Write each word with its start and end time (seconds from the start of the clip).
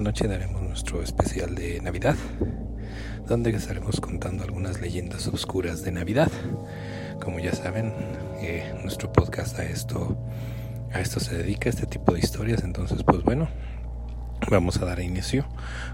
esta 0.00 0.10
noche 0.12 0.28
daremos 0.28 0.62
nuestro 0.62 1.02
especial 1.02 1.54
de 1.54 1.78
Navidad, 1.82 2.16
donde 3.28 3.50
estaremos 3.50 4.00
contando 4.00 4.44
algunas 4.44 4.80
leyendas 4.80 5.26
oscuras 5.26 5.82
de 5.82 5.92
Navidad. 5.92 6.30
Como 7.22 7.38
ya 7.38 7.52
saben, 7.52 7.92
eh, 8.40 8.72
nuestro 8.82 9.12
podcast 9.12 9.58
a 9.58 9.64
esto, 9.66 10.16
a 10.90 11.00
esto 11.00 11.20
se 11.20 11.36
dedica, 11.36 11.68
este 11.68 11.84
tipo 11.84 12.14
de 12.14 12.20
historias, 12.20 12.64
entonces 12.64 13.02
pues 13.02 13.22
bueno, 13.24 13.50
vamos 14.50 14.80
a 14.80 14.86
dar 14.86 15.00
inicio 15.00 15.46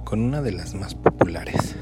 con 0.04 0.20
una 0.20 0.40
de 0.40 0.52
las 0.52 0.74
más 0.74 0.94
populares. 0.94 1.74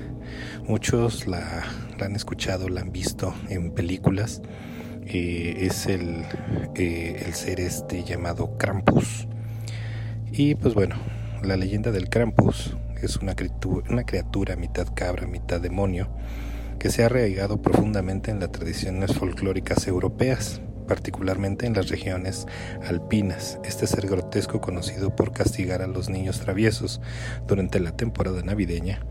Muchos 0.67 1.27
la, 1.27 1.63
la 1.99 2.07
han 2.07 2.17
escuchado, 2.17 2.71
la 2.71 2.81
han 2.81 2.91
visto 2.91 3.35
en 3.51 3.71
películas 3.71 4.41
eh, 5.05 5.57
es 5.59 5.85
el, 5.85 6.25
eh, 6.75 7.23
el 7.27 7.35
ser 7.35 7.61
este 7.61 8.03
llamado 8.03 8.57
Krampus. 8.57 9.29
Y 10.33 10.55
pues 10.55 10.73
bueno, 10.73 10.97
la 11.45 11.57
leyenda 11.57 11.91
del 11.93 12.09
Krampus 12.09 12.75
es 13.03 13.17
una 13.17 13.35
criatura, 13.35 13.87
una 13.91 14.05
criatura 14.05 14.57
mitad 14.57 14.89
cabra, 14.95 15.27
mitad 15.27 15.61
demonio, 15.61 16.09
que 16.79 16.91
se 16.91 17.03
ha 17.03 17.07
arraigado 17.07 17.61
profundamente 17.61 18.31
en 18.31 18.41
las 18.41 18.53
tradiciones 18.53 19.15
folclóricas 19.15 19.87
europeas, 19.87 20.61
particularmente 20.89 21.67
en 21.67 21.75
las 21.75 21.89
regiones 21.89 22.47
alpinas. 22.87 23.59
Este 23.65 23.87
ser 23.87 24.07
grotesco 24.07 24.61
conocido 24.61 25.15
por 25.15 25.33
castigar 25.33 25.83
a 25.83 25.87
los 25.87 26.09
niños 26.09 26.41
traviesos 26.41 27.01
durante 27.47 27.81
la 27.81 27.97
temporada 27.97 28.43
navideña 28.43 29.05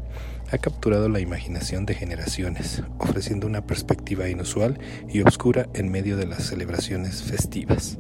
ha 0.52 0.58
capturado 0.58 1.10
la 1.10 1.20
imaginación 1.20 1.86
de 1.86 1.96
generaciones, 1.96 2.84
ofreciendo 3.00 3.48
una 3.48 3.66
perspectiva 3.66 4.30
inusual 4.30 4.80
y 5.10 5.22
oscura 5.22 5.68
en 5.74 5.92
medio 5.92 6.18
de 6.18 6.28
las 6.28 6.44
celebraciones 6.44 7.24
festivas. 7.24 7.98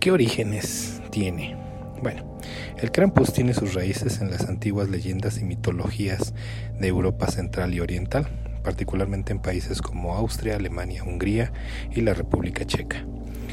¿Qué 0.00 0.10
orígenes 0.10 1.00
tiene? 1.10 1.65
Bueno, 2.02 2.38
el 2.78 2.92
Krampus 2.92 3.32
tiene 3.32 3.54
sus 3.54 3.74
raíces 3.74 4.20
en 4.20 4.30
las 4.30 4.48
antiguas 4.48 4.88
leyendas 4.88 5.38
y 5.38 5.44
mitologías 5.44 6.34
de 6.78 6.88
Europa 6.88 7.26
central 7.28 7.74
y 7.74 7.80
oriental, 7.80 8.28
particularmente 8.62 9.32
en 9.32 9.38
países 9.38 9.80
como 9.80 10.14
Austria, 10.14 10.56
Alemania, 10.56 11.04
Hungría 11.04 11.52
y 11.94 12.02
la 12.02 12.14
República 12.14 12.64
Checa. 12.66 13.06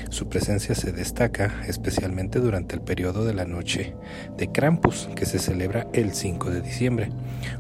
Su 0.10 0.28
presencia 0.30 0.76
se 0.76 0.92
destaca 0.92 1.64
especialmente 1.68 2.40
durante 2.40 2.76
el 2.76 2.82
periodo 2.82 3.26
de 3.26 3.34
la 3.34 3.46
noche 3.46 3.96
de 4.38 4.52
Krampus, 4.52 5.10
que 5.16 5.26
se 5.26 5.40
celebra 5.40 5.88
el 5.94 6.14
5 6.14 6.52
de 6.52 6.62
diciembre, 6.62 7.10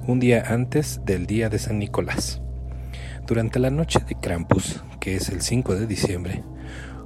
un 0.05 0.19
día 0.19 0.43
antes 0.47 1.01
del 1.05 1.25
día 1.25 1.49
de 1.49 1.59
San 1.59 1.79
Nicolás. 1.79 2.41
Durante 3.25 3.57
la 3.57 3.69
noche 3.69 3.99
de 4.07 4.15
Krampus, 4.15 4.83
que 4.99 5.15
es 5.15 5.29
el 5.29 5.41
5 5.41 5.75
de 5.75 5.87
diciembre, 5.87 6.43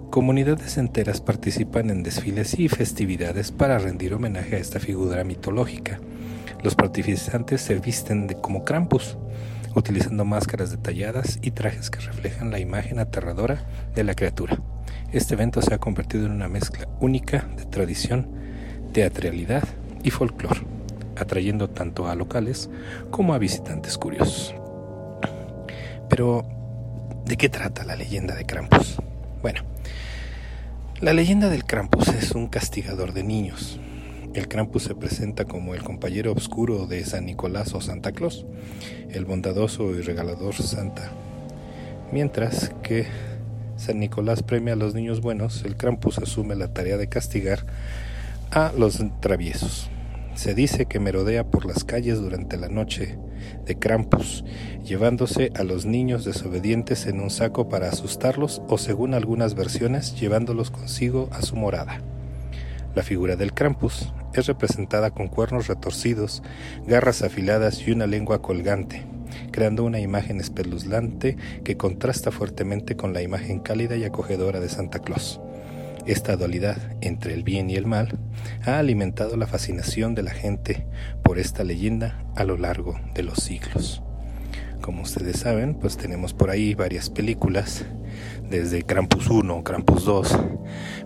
comunidades 0.09 0.77
enteras 0.77 1.22
participan 1.22 1.89
en 1.89 2.03
desfiles 2.03 2.58
y 2.59 2.69
festividades 2.69 3.52
para 3.52 3.77
rendir 3.77 4.14
homenaje 4.14 4.55
a 4.55 4.59
esta 4.59 4.80
figura 4.80 5.23
mitológica. 5.23 5.99
Los 6.64 6.76
participantes 6.76 7.61
se 7.61 7.76
visten 7.76 8.27
de 8.27 8.36
como 8.36 8.64
Krampus, 8.64 9.17
utilizando 9.76 10.26
máscaras 10.26 10.71
detalladas 10.71 11.39
y 11.42 11.52
trajes 11.52 11.89
que 11.89 11.99
reflejan 11.99 12.52
la 12.52 12.59
imagen 12.59 12.99
aterradora 12.99 13.64
de 13.93 14.04
la 14.04 14.15
criatura. 14.15 14.58
Este 15.11 15.36
evento 15.36 15.61
se 15.61 15.73
ha 15.73 15.77
convertido 15.77 16.26
en 16.26 16.32
una 16.32 16.48
mezcla 16.48 16.87
única 16.99 17.48
de 17.55 17.65
tradición, 17.65 18.27
teatralidad 18.93 19.64
y 20.03 20.11
folclore, 20.11 20.61
atrayendo 21.15 21.70
tanto 21.70 22.08
a 22.08 22.15
locales 22.15 22.70
como 23.11 23.33
a 23.33 23.37
visitantes 23.37 23.98
curiosos. 23.98 24.55
Pero, 26.09 26.45
¿de 27.26 27.37
qué 27.37 27.49
trata 27.49 27.83
la 27.83 27.95
leyenda 27.95 28.33
de 28.36 28.45
Krampus? 28.45 28.98
Bueno, 29.42 29.61
la 30.99 31.13
leyenda 31.13 31.49
del 31.49 31.63
Krampus 31.63 32.08
es 32.08 32.31
un 32.31 32.47
castigador 32.47 33.13
de 33.13 33.23
niños. 33.23 33.80
El 34.33 34.47
Krampus 34.47 34.83
se 34.83 34.95
presenta 34.95 35.45
como 35.45 35.75
el 35.75 35.83
compañero 35.83 36.31
oscuro 36.31 36.87
de 36.87 37.05
San 37.05 37.25
Nicolás 37.27 37.73
o 37.75 37.81
Santa 37.81 38.11
Claus, 38.13 38.45
el 39.11 39.25
bondadoso 39.25 39.91
y 39.91 40.02
regalador 40.02 40.55
Santa, 40.55 41.11
mientras 42.11 42.71
que 42.81 43.05
San 43.77 43.99
Nicolás 43.99 44.41
premia 44.41 44.73
a 44.73 44.77
los 44.77 44.95
niños 44.95 45.21
buenos, 45.21 45.63
el 45.65 45.75
Krampus 45.75 46.17
asume 46.17 46.55
la 46.55 46.73
tarea 46.73 46.97
de 46.97 47.09
castigar 47.09 47.65
a 48.49 48.71
los 48.75 48.99
traviesos. 49.19 49.89
Se 50.33 50.55
dice 50.55 50.87
que 50.87 50.99
merodea 50.99 51.43
por 51.43 51.65
las 51.65 51.83
calles 51.83 52.19
durante 52.19 52.58
la 52.58 52.69
noche 52.69 53.17
de 53.65 53.77
Krampus, 53.77 54.43
llevándose 54.83 55.52
a 55.55 55.63
los 55.63 55.85
niños 55.85 56.25
desobedientes 56.25 57.05
en 57.08 57.19
un 57.19 57.30
saco 57.30 57.69
para 57.69 57.89
asustarlos 57.89 58.61
o, 58.67 58.77
según 58.77 59.13
algunas 59.13 59.55
versiones, 59.55 60.19
llevándolos 60.19 60.71
consigo 60.71 61.30
a 61.31 61.41
su 61.41 61.55
morada. 61.55 62.02
La 62.95 63.03
figura 63.03 63.35
del 63.35 63.53
Krampus 63.53 64.11
es 64.33 64.47
representada 64.47 65.11
con 65.11 65.27
cuernos 65.27 65.67
retorcidos, 65.67 66.41
garras 66.85 67.21
afiladas 67.21 67.87
y 67.87 67.91
una 67.91 68.08
lengua 68.08 68.41
colgante 68.41 69.05
creando 69.52 69.83
una 69.83 69.99
imagen 69.99 70.39
espeluznante 70.39 71.37
que 71.64 71.77
contrasta 71.77 72.31
fuertemente 72.31 72.95
con 72.95 73.14
la 73.14 73.21
imagen 73.21 73.59
cálida 73.59 73.95
y 73.95 74.03
acogedora 74.03 74.59
de 74.59 74.69
Santa 74.69 74.99
Claus. 74.99 75.39
Esta 76.08 76.38
dualidad 76.38 76.78
entre 77.02 77.34
el 77.34 77.44
bien 77.44 77.70
y 77.70 77.76
el 77.76 77.86
mal 77.86 78.18
ha 78.66 78.80
alimentado 78.80 79.36
la 79.36 79.45
fascinación 79.45 80.16
de 80.16 80.23
la 80.23 80.32
gente 80.32 80.88
por 81.22 81.38
esta 81.38 81.66
leyenda 81.66 82.23
a 82.38 82.45
lo 82.45 82.56
largo 82.56 82.98
de 83.14 83.23
los 83.23 83.40
siglos. 83.40 84.02
Como 84.80 85.02
ustedes 85.02 85.40
saben, 85.40 85.76
pues 85.76 85.98
tenemos 85.98 86.34
por 86.34 86.50
ahí 86.50 86.76
varias 86.76 87.10
películas, 87.10 87.84
desde 88.50 88.84
Krampus 88.84 89.28
1, 89.28 89.66
Krampus 89.66 90.06
2, 90.06 90.40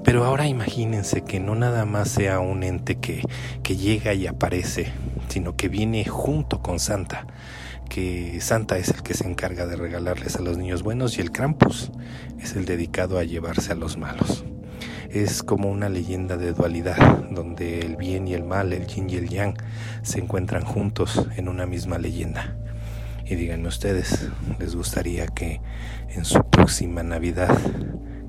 pero 0.03 0.23
ahora 0.23 0.47
imagínense 0.47 1.21
que 1.21 1.39
no 1.39 1.55
nada 1.55 1.85
más 1.85 2.09
sea 2.09 2.39
un 2.39 2.61
ente 2.61 2.97
que, 2.97 3.23
que 3.63 3.77
llega 3.77 4.13
y 4.13 4.27
aparece, 4.27 4.93
sino 5.29 5.55
que 5.55 5.67
viene 5.67 6.05
junto 6.05 6.61
con 6.61 6.79
Santa 6.79 7.25
que 7.89 8.39
Santa 8.39 8.77
es 8.77 8.89
el 8.89 9.01
que 9.03 9.15
se 9.15 9.27
encarga 9.27 9.65
de 9.65 9.75
regalarles 9.75 10.37
a 10.37 10.41
los 10.41 10.57
niños 10.57 10.81
buenos 10.81 11.17
y 11.17 11.21
el 11.21 11.31
Krampus 11.31 11.91
es 12.39 12.55
el 12.55 12.65
dedicado 12.65 13.17
a 13.17 13.25
llevarse 13.25 13.73
a 13.73 13.75
los 13.75 13.97
malos. 13.97 14.45
Es 15.13 15.43
como 15.43 15.69
una 15.69 15.89
leyenda 15.89 16.37
de 16.37 16.53
dualidad, 16.53 17.25
donde 17.29 17.79
el 17.79 17.97
bien 17.97 18.27
y 18.27 18.33
el 18.33 18.43
mal, 18.43 18.71
el 18.73 18.87
yin 18.87 19.09
y 19.09 19.15
el 19.15 19.29
yang, 19.29 19.55
se 20.03 20.19
encuentran 20.19 20.63
juntos 20.63 21.27
en 21.35 21.49
una 21.49 21.65
misma 21.65 21.97
leyenda. 21.97 22.55
Y 23.25 23.35
díganme 23.35 23.67
ustedes, 23.67 24.29
¿les 24.59 24.75
gustaría 24.75 25.27
que 25.27 25.61
en 26.09 26.25
su 26.25 26.43
próxima 26.49 27.03
Navidad 27.03 27.57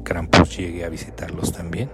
Krampus 0.04 0.56
llegue 0.56 0.84
a 0.84 0.88
visitarlos 0.88 1.52
también? 1.52 1.90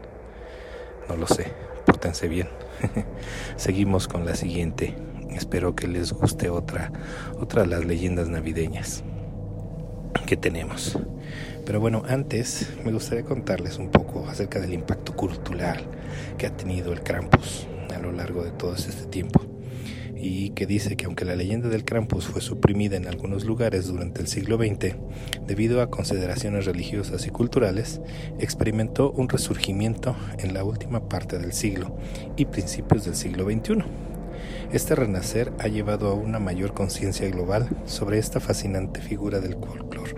No 1.09 1.16
lo 1.16 1.27
sé, 1.27 1.53
pórtense 1.84 2.28
bien. 2.28 2.48
Seguimos 3.56 4.09
con 4.09 4.25
la 4.25 4.34
siguiente 4.34 4.94
Espero 5.31 5.77
que 5.77 5.87
les 5.87 6.12
guste 6.12 6.48
otra, 6.48 6.91
otra 7.38 7.62
de 7.62 7.69
las 7.69 7.84
leyendas 7.84 8.28
navideñas 8.28 9.04
que 10.27 10.37
tenemos. 10.37 10.98
Pero 11.68 11.80
bueno, 11.80 12.03
antes 12.09 12.66
me 12.82 12.92
gustaría 12.92 13.26
contarles 13.26 13.76
un 13.76 13.91
poco 13.91 14.26
acerca 14.26 14.59
del 14.59 14.72
impacto 14.72 15.15
cultural 15.15 15.84
que 16.38 16.47
ha 16.47 16.56
tenido 16.56 16.94
el 16.94 17.03
Krampus 17.03 17.66
a 17.94 17.98
lo 17.98 18.10
largo 18.10 18.42
de 18.42 18.53
todo 18.53 18.74
este 18.74 19.04
tiempo. 19.04 19.42
Y 20.16 20.53
que 20.53 20.65
dice 20.65 20.97
que 20.97 21.04
aunque 21.04 21.26
la 21.26 21.36
leyenda 21.36 21.68
del 21.68 21.84
Krampus 21.84 22.24
fue 22.24 22.41
suprimida 22.41 22.97
en 22.97 23.06
algunos 23.06 23.44
lugares 23.44 23.86
durante 23.86 24.22
el 24.22 24.28
siglo 24.28 24.56
XX, 24.56 24.97
debido 25.47 25.82
a 25.82 25.91
consideraciones 25.91 26.65
religiosas 26.65 27.26
y 27.26 27.30
culturales, 27.30 28.00
experimentó 28.38 29.10
un 29.10 29.28
resurgimiento 29.28 30.16
en 30.38 30.54
la 30.54 30.64
última 30.64 31.10
parte 31.10 31.38
del 31.38 31.53
siglo 31.53 31.98
y 32.38 32.47
principios 32.47 33.04
del 33.04 33.14
siglo 33.14 33.44
XXI 33.44 33.84
este 34.72 34.94
renacer 34.94 35.53
ha 35.59 35.68
llevado 35.68 36.09
a 36.09 36.14
una 36.14 36.38
mayor 36.38 36.74
conciencia 36.74 37.28
global 37.30 37.68
sobre 37.86 38.18
esta 38.18 38.38
fascinante 38.38 39.00
figura 39.00 39.41
del 39.41 39.54
folclore 39.54 40.14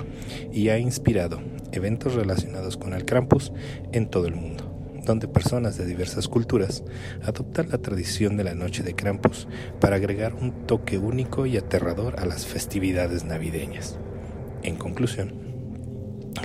y 0.52 0.68
ha 0.68 0.78
inspirado 0.78 1.40
eventos 1.72 2.14
relacionados 2.14 2.76
con 2.76 2.94
el 2.94 3.04
Krampus 3.04 3.52
en 3.92 4.08
todo 4.08 4.26
el 4.26 4.34
mundo, 4.34 4.70
donde 5.04 5.28
personas 5.28 5.76
de 5.76 5.86
diversas 5.86 6.28
culturas 6.28 6.82
adoptan 7.22 7.70
la 7.70 7.78
tradición 7.78 8.36
de 8.36 8.44
la 8.44 8.54
noche 8.54 8.82
de 8.82 8.94
Krampus 8.94 9.48
para 9.80 9.96
agregar 9.96 10.34
un 10.34 10.66
toque 10.66 10.98
único 10.98 11.46
y 11.46 11.56
aterrador 11.56 12.18
a 12.18 12.26
las 12.26 12.46
festividades 12.46 13.24
navideñas. 13.24 13.98
En 14.62 14.76
conclusión, 14.76 15.32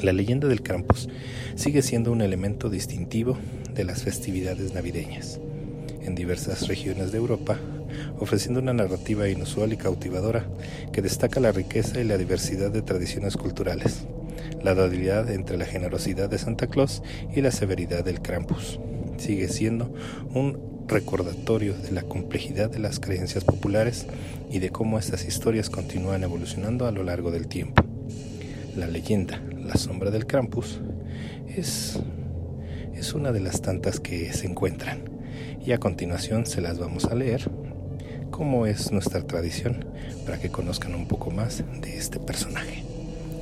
la 0.02 0.14
leyenda 0.14 0.48
del 0.48 0.62
Krampus 0.62 1.10
sigue 1.56 1.82
siendo 1.82 2.12
un 2.12 2.22
elemento 2.22 2.70
distintivo 2.70 3.38
de 3.74 3.84
las 3.84 4.04
festividades 4.04 4.74
navideñas. 4.74 5.40
En 6.02 6.16
diversas 6.16 6.68
regiones 6.68 7.12
de 7.12 7.18
Europa, 7.18 7.58
ofreciendo 8.20 8.60
una 8.60 8.74
narrativa 8.74 9.28
inusual 9.30 9.74
y 9.74 9.78
cautivadora 9.78 10.46
que 10.92 11.02
destaca 11.02 11.40
la 11.40 11.52
riqueza 11.52 12.00
y 12.00 12.04
la 12.04 12.18
diversidad 12.18 12.72
de 12.72 12.82
tradiciones 12.82 13.38
culturales, 13.38 14.06
la 14.64 14.74
dualidad 14.74 15.30
entre 15.32 15.58
la 15.58 15.66
generosidad 15.66 16.30
de 16.30 16.38
Santa 16.38 16.68
Claus 16.68 17.04
y 17.36 17.42
la 17.42 17.52
severidad 17.52 18.04
del 18.04 18.22
Krampus. 18.22 18.80
Sigue 19.18 19.48
siendo 19.48 19.94
un 20.34 20.86
recordatorio 20.88 21.74
de 21.74 21.92
la 21.92 22.04
complejidad 22.04 22.70
de 22.70 22.80
las 22.80 23.00
creencias 23.00 23.44
populares 23.44 24.06
y 24.52 24.60
de 24.60 24.70
cómo 24.70 25.00
estas 25.00 25.26
historias 25.26 25.70
continúan 25.70 26.24
evolucionando 26.24 26.86
a 26.86 26.92
lo 26.92 27.04
largo 27.04 27.32
del 27.32 27.48
tiempo. 27.48 27.84
La 28.76 28.88
leyenda, 28.88 29.42
la 29.58 29.76
sombra 29.76 30.12
del 30.12 30.28
Krampus, 30.28 30.82
es, 31.48 32.00
es 32.94 33.14
una 33.14 33.32
de 33.32 33.40
las 33.40 33.62
tantas 33.62 34.00
que 34.00 34.32
se 34.34 34.48
encuentran 34.48 35.10
y 35.66 35.72
a 35.72 35.80
continuación 35.80 36.46
se 36.46 36.62
las 36.62 36.78
vamos 36.78 37.06
a 37.06 37.16
leer 37.16 37.50
como 38.36 38.66
es 38.66 38.92
nuestra 38.92 39.26
tradición 39.26 39.86
para 40.26 40.38
que 40.38 40.52
conozcan 40.52 40.94
un 40.94 41.08
poco 41.08 41.32
más 41.32 41.64
de 41.80 41.98
este 41.98 42.20
personaje. 42.20 42.84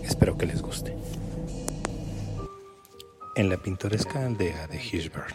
Espero 0.04 0.38
que 0.38 0.46
les 0.46 0.62
guste. 0.62 0.96
En 3.36 3.50
la 3.50 3.58
pintoresca 3.58 4.24
aldea 4.24 4.68
de 4.68 4.78
Hirschberg, 4.78 5.34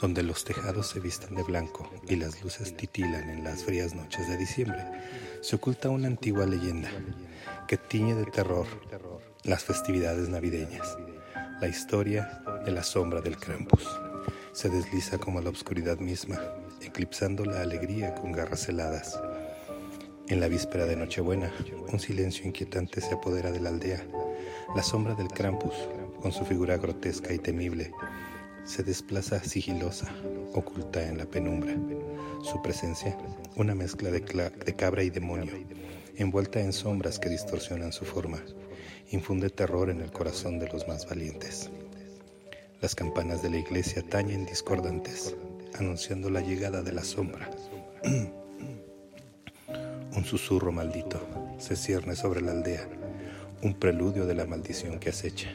donde 0.00 0.24
los 0.24 0.42
tejados 0.42 0.88
se 0.88 0.98
visten 0.98 1.36
de 1.36 1.44
blanco 1.44 1.88
y 2.08 2.16
las 2.16 2.42
luces 2.42 2.76
titilan 2.76 3.30
en 3.30 3.44
las 3.44 3.62
frías 3.62 3.94
noches 3.94 4.28
de 4.28 4.36
diciembre, 4.36 4.84
se 5.40 5.54
oculta 5.54 5.88
una 5.88 6.08
antigua 6.08 6.44
leyenda 6.44 6.90
que 7.68 7.76
tiñe 7.76 8.16
de 8.16 8.24
terror 8.24 8.66
las 9.44 9.62
festividades 9.62 10.28
navideñas, 10.28 10.98
la 11.60 11.68
historia 11.68 12.42
de 12.64 12.72
la 12.72 12.82
sombra 12.82 13.20
del 13.20 13.36
Krampus. 13.36 13.86
Se 14.50 14.68
desliza 14.68 15.18
como 15.18 15.40
la 15.40 15.50
oscuridad 15.50 15.98
misma, 15.98 16.40
eclipsando 16.80 17.44
la 17.44 17.60
alegría 17.60 18.14
con 18.14 18.32
garras 18.32 18.68
heladas. 18.68 19.20
En 20.28 20.40
la 20.40 20.48
víspera 20.48 20.86
de 20.86 20.96
Nochebuena, 20.96 21.52
un 21.92 21.98
silencio 21.98 22.46
inquietante 22.46 23.00
se 23.00 23.14
apodera 23.14 23.50
de 23.50 23.60
la 23.60 23.70
aldea. 23.70 24.04
La 24.74 24.82
sombra 24.82 25.14
del 25.14 25.28
Krampus 25.28 25.74
con 26.20 26.32
su 26.32 26.44
figura 26.44 26.76
grotesca 26.76 27.32
y 27.32 27.38
temible, 27.38 27.92
se 28.64 28.82
desplaza 28.82 29.42
sigilosa, 29.42 30.08
oculta 30.52 31.02
en 31.06 31.18
la 31.18 31.24
penumbra. 31.24 31.74
Su 32.42 32.60
presencia, 32.62 33.16
una 33.56 33.74
mezcla 33.74 34.10
de, 34.10 34.20
de, 34.20 34.76
cabra 34.76 35.02
y 35.02 35.10
demonio, 35.10 35.52
envuelta 36.16 36.60
en 36.60 36.72
sombras 36.72 37.18
que 37.18 37.28
distorsionan 37.28 37.92
su 37.92 38.04
forma, 38.04 38.42
infunde 39.10 39.50
terror 39.50 39.90
en 39.90 40.00
el 40.00 40.12
corazón 40.12 40.58
de 40.58 40.68
los 40.68 40.86
más 40.86 41.08
valientes. 41.08 41.70
Las 42.80 42.94
campanas 42.94 43.42
de 43.42 43.50
la 43.50 43.58
iglesia 43.58 44.02
tañen 44.02 44.46
discordantes, 44.46 45.34
anunciando 45.78 46.30
la 46.30 46.40
llegada 46.40 46.82
de 46.82 46.92
la 46.92 47.04
sombra. 47.04 47.50
Un 50.16 50.24
susurro 50.24 50.72
maldito 50.72 51.20
se 51.58 51.76
cierne 51.76 52.16
sobre 52.16 52.40
la 52.40 52.50
aldea, 52.50 52.88
un 53.62 53.74
preludio 53.74 54.26
de 54.26 54.34
la 54.34 54.44
maldición 54.44 54.98
que 54.98 55.10
acecha. 55.10 55.48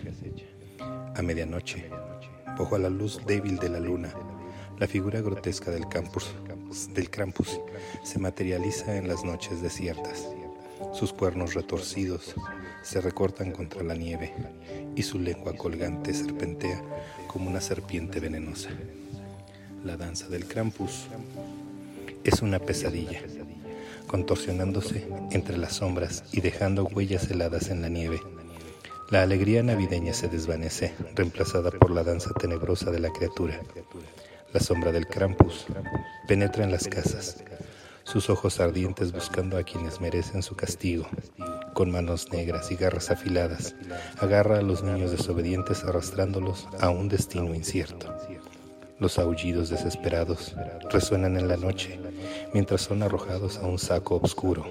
A 0.80 1.22
medianoche, 1.22 1.90
bajo 2.58 2.78
la 2.78 2.90
luz 2.90 3.20
débil 3.26 3.58
de 3.58 3.70
la 3.70 3.80
luna, 3.80 4.14
la 4.80 4.88
figura 4.88 5.22
grotesca 5.22 5.72
del, 5.72 5.88
campus, 5.90 6.34
Krampus 7.10 7.60
se 8.04 8.20
materializa 8.20 8.98
en 8.98 9.08
las 9.08 9.24
noches 9.24 9.62
desiertas. 9.62 10.28
Sus 10.94 11.14
cuernos 11.14 11.54
retorcidos 11.54 12.36
se 12.82 13.02
recortan 13.02 13.52
contra 13.52 13.84
la 13.84 13.96
nieve 13.96 14.34
y 14.96 15.04
su 15.04 15.20
lengua 15.20 15.54
colgante 15.56 16.14
serpentea 16.14 16.82
como 17.28 17.50
una 17.50 17.62
serpiente 17.62 18.20
venenosa. 18.20 18.70
La 19.86 19.96
danza 19.96 20.28
del 20.28 20.46
Krampus 20.46 21.06
es 22.26 22.42
una 22.42 22.60
pesadilla, 22.60 23.22
contorsionándose 24.08 25.08
entre 25.32 25.58
las 25.58 25.76
sombras 25.76 26.26
y 26.34 26.42
dejando 26.42 26.84
huellas 26.84 27.32
heladas 27.32 27.70
en 27.70 27.82
la 27.82 27.88
nieve 27.88 28.20
la 29.12 29.22
alegría 29.22 29.62
navideña 29.62 30.14
se 30.14 30.28
desvanece, 30.30 30.92
reemplazada 31.14 31.70
por 31.70 31.92
la 31.92 32.04
danza 32.04 32.34
tenebrosa 32.34 32.90
de 32.90 33.00
la 33.00 33.12
criatura. 33.12 33.62
La 34.52 34.60
sombra 34.60 34.92
del 34.92 35.06
Krampus 35.06 35.68
penetra 36.28 36.64
en 36.64 36.72
las 36.72 36.88
casas, 36.88 37.44
sus 38.04 38.32
ojos 38.32 38.60
ardientes 38.60 39.12
buscando 39.12 39.58
a 39.58 39.64
quienes 39.64 40.02
merecen 40.02 40.42
su 40.42 40.56
castigo. 40.56 41.08
Con 41.76 41.92
manos 41.92 42.32
negras 42.32 42.72
y 42.72 42.78
garras 42.78 43.12
afiladas, 43.12 43.76
agarra 44.18 44.58
a 44.58 44.64
los 44.64 44.82
niños 44.82 45.12
desobedientes 45.12 45.84
arrastrándolos 45.84 46.68
a 46.80 46.90
un 46.90 47.08
destino 47.08 47.54
incierto. 47.54 48.12
Los 49.00 49.20
aullidos 49.20 49.70
desesperados 49.70 50.56
resuenan 50.90 51.38
en 51.38 51.48
la 51.48 51.58
noche 51.58 52.00
mientras 52.54 52.82
son 52.82 53.04
arrojados 53.04 53.58
a 53.58 53.68
un 53.68 53.78
saco 53.78 54.20
oscuro. 54.24 54.66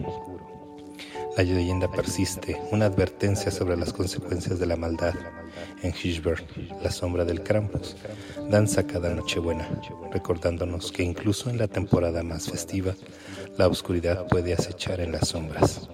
La 1.37 1.43
leyenda 1.43 1.91
persiste, 1.91 2.61
una 2.71 2.87
advertencia 2.87 3.50
sobre 3.50 3.76
las 3.76 3.93
consecuencias 3.93 4.59
de 4.59 4.67
la 4.67 4.76
maldad. 4.76 5.15
En 5.82 5.93
Hirschberg, 5.93 6.44
la 6.82 6.91
sombra 6.91 7.25
del 7.25 7.43
Krampus 7.43 7.97
danza 8.49 8.87
cada 8.87 9.15
Nochebuena, 9.15 9.69
recordándonos 10.12 10.91
que 10.93 11.03
incluso 11.03 11.50
en 11.50 11.59
la 11.59 11.69
temporada 11.69 12.23
más 12.23 12.49
festiva, 12.49 12.94
la 13.59 13.69
oscuridad 13.69 14.26
puede 14.29 14.55
acechar 14.55 15.00
en 15.00 15.12
las 15.12 15.29
sombras. 15.29 15.88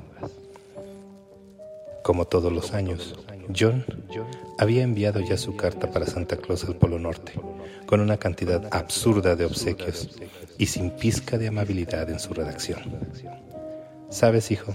Como 2.05 2.27
todos 2.27 2.53
los 2.53 2.73
años, 2.73 3.17
John 3.58 3.85
había 4.58 4.82
enviado 4.82 5.20
ya 5.20 5.37
su 5.37 5.56
carta 5.56 5.91
para 5.91 6.06
Santa 6.06 6.37
Claus 6.37 6.64
al 6.64 6.76
Polo 6.76 6.99
Norte, 6.99 7.32
con 7.87 8.00
una 8.00 8.17
cantidad 8.17 8.69
absurda 8.73 9.37
de 9.37 9.44
obsequios 9.44 10.19
y 10.58 10.67
sin 10.67 10.91
pizca 10.91 11.38
de 11.38 11.49
amabilidad 11.49 12.11
en 12.11 12.20
su 12.20 12.35
redacción. 12.35 12.81
Sabes, 14.11 14.50
hijo, 14.50 14.75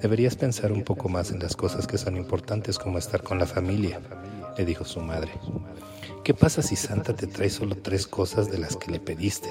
deberías 0.00 0.36
pensar 0.36 0.72
un 0.72 0.82
poco 0.82 1.08
más 1.08 1.30
en 1.30 1.38
las 1.38 1.54
cosas 1.54 1.86
que 1.86 1.98
son 1.98 2.16
importantes 2.16 2.78
como 2.78 2.98
estar 2.98 3.22
con 3.22 3.38
la 3.38 3.46
familia, 3.46 4.00
le 4.56 4.64
dijo 4.64 4.84
su 4.84 5.00
madre. 5.00 5.30
¿Qué 6.24 6.34
pasa 6.34 6.62
si 6.62 6.76
Santa 6.76 7.14
te 7.14 7.26
trae 7.26 7.50
solo 7.50 7.76
tres 7.76 8.06
cosas 8.06 8.50
de 8.50 8.58
las 8.58 8.76
que 8.76 8.90
le 8.90 9.00
pediste? 9.00 9.50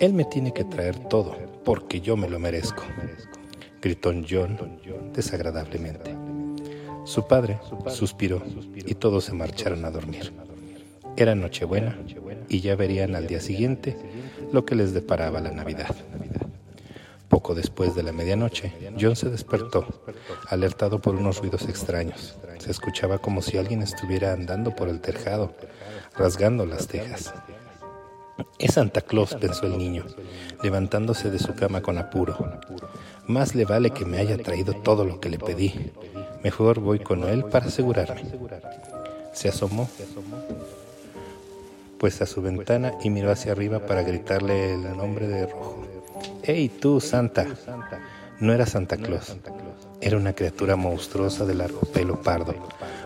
Él 0.00 0.12
me 0.12 0.24
tiene 0.24 0.52
que 0.52 0.64
traer 0.64 0.98
todo, 1.08 1.36
porque 1.64 2.00
yo 2.00 2.16
me 2.16 2.28
lo 2.28 2.38
merezco, 2.38 2.82
gritó 3.80 4.12
John 4.28 4.58
desagradablemente. 5.14 6.21
Su 7.04 7.26
padre 7.26 7.58
suspiró 7.88 8.42
y 8.74 8.94
todos 8.94 9.24
se 9.24 9.32
marcharon 9.32 9.84
a 9.84 9.90
dormir. 9.90 10.32
Era 11.16 11.34
Nochebuena 11.34 11.98
y 12.48 12.60
ya 12.60 12.76
verían 12.76 13.14
al 13.16 13.26
día 13.26 13.40
siguiente 13.40 13.96
lo 14.52 14.64
que 14.64 14.74
les 14.74 14.94
deparaba 14.94 15.40
la 15.40 15.50
Navidad. 15.50 15.94
Poco 17.28 17.54
después 17.54 17.94
de 17.94 18.02
la 18.02 18.12
medianoche, 18.12 18.72
John 19.00 19.16
se 19.16 19.30
despertó, 19.30 19.86
alertado 20.48 21.00
por 21.00 21.14
unos 21.14 21.38
ruidos 21.38 21.68
extraños. 21.68 22.36
Se 22.58 22.70
escuchaba 22.70 23.18
como 23.18 23.42
si 23.42 23.56
alguien 23.58 23.82
estuviera 23.82 24.32
andando 24.32 24.76
por 24.76 24.88
el 24.88 25.00
tejado, 25.00 25.54
rasgando 26.16 26.66
las 26.66 26.86
tejas. 26.86 27.32
Es 28.58 28.74
Santa 28.74 29.00
Claus, 29.00 29.34
pensó 29.34 29.66
el 29.66 29.78
niño, 29.78 30.04
levantándose 30.62 31.30
de 31.30 31.38
su 31.38 31.54
cama 31.54 31.80
con 31.82 31.98
apuro. 31.98 32.60
Más 33.26 33.54
le 33.54 33.64
vale 33.64 33.90
que 33.90 34.04
me 34.04 34.18
haya 34.18 34.36
traído 34.38 34.74
todo 34.74 35.04
lo 35.04 35.20
que 35.20 35.30
le 35.30 35.38
pedí. 35.38 35.92
Mejor 36.42 36.80
voy 36.80 36.98
con 36.98 37.24
él 37.24 37.44
para 37.44 37.66
asegurarme. 37.66 38.22
Se 39.32 39.48
asomó 39.48 39.88
pues 42.02 42.20
a 42.20 42.26
su 42.26 42.42
ventana 42.42 42.94
y 43.04 43.10
miró 43.10 43.30
hacia 43.30 43.52
arriba 43.52 43.86
para 43.86 44.02
gritarle 44.02 44.74
el 44.74 44.96
nombre 44.96 45.28
de 45.28 45.46
Rojo. 45.46 45.86
¡Hey 46.42 46.68
tú, 46.80 47.00
Santa! 47.00 47.46
No 48.40 48.52
era 48.52 48.66
Santa 48.66 48.96
Claus. 48.96 49.36
Era 50.00 50.16
una 50.16 50.32
criatura 50.32 50.74
monstruosa 50.74 51.44
de 51.46 51.54
largo 51.54 51.82
pelo 51.82 52.20
pardo, 52.20 52.56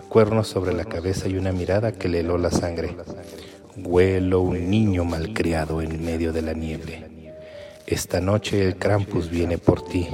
cuernos 0.09 0.49
sobre 0.49 0.73
la 0.73 0.87
cabeza 0.87 1.29
y 1.29 1.37
una 1.37 1.53
mirada 1.53 1.93
que 1.93 2.09
le 2.09 2.21
heló 2.21 2.39
la 2.39 2.51
sangre. 2.51 2.97
Huelo 3.77 4.41
un 4.41 4.71
niño 4.71 5.05
malcriado 5.05 5.83
en 5.83 6.03
medio 6.03 6.33
de 6.33 6.41
la 6.41 6.55
nieve. 6.55 7.07
Esta 7.87 8.23
noche 8.23 8.67
el 8.67 8.77
Krampus 8.77 9.29
viene 9.29 9.59
por 9.59 9.85
ti. 9.87 10.09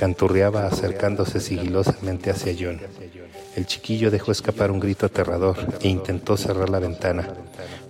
Canturreaba 0.00 0.66
acercándose 0.66 1.40
sigilosamente 1.40 2.30
hacia 2.30 2.54
John. 2.58 2.80
El 3.54 3.66
chiquillo 3.66 4.10
dejó 4.10 4.32
escapar 4.32 4.70
un 4.70 4.80
grito 4.80 5.04
aterrador 5.04 5.58
e 5.82 5.88
intentó 5.88 6.38
cerrar 6.38 6.70
la 6.70 6.78
ventana, 6.78 7.28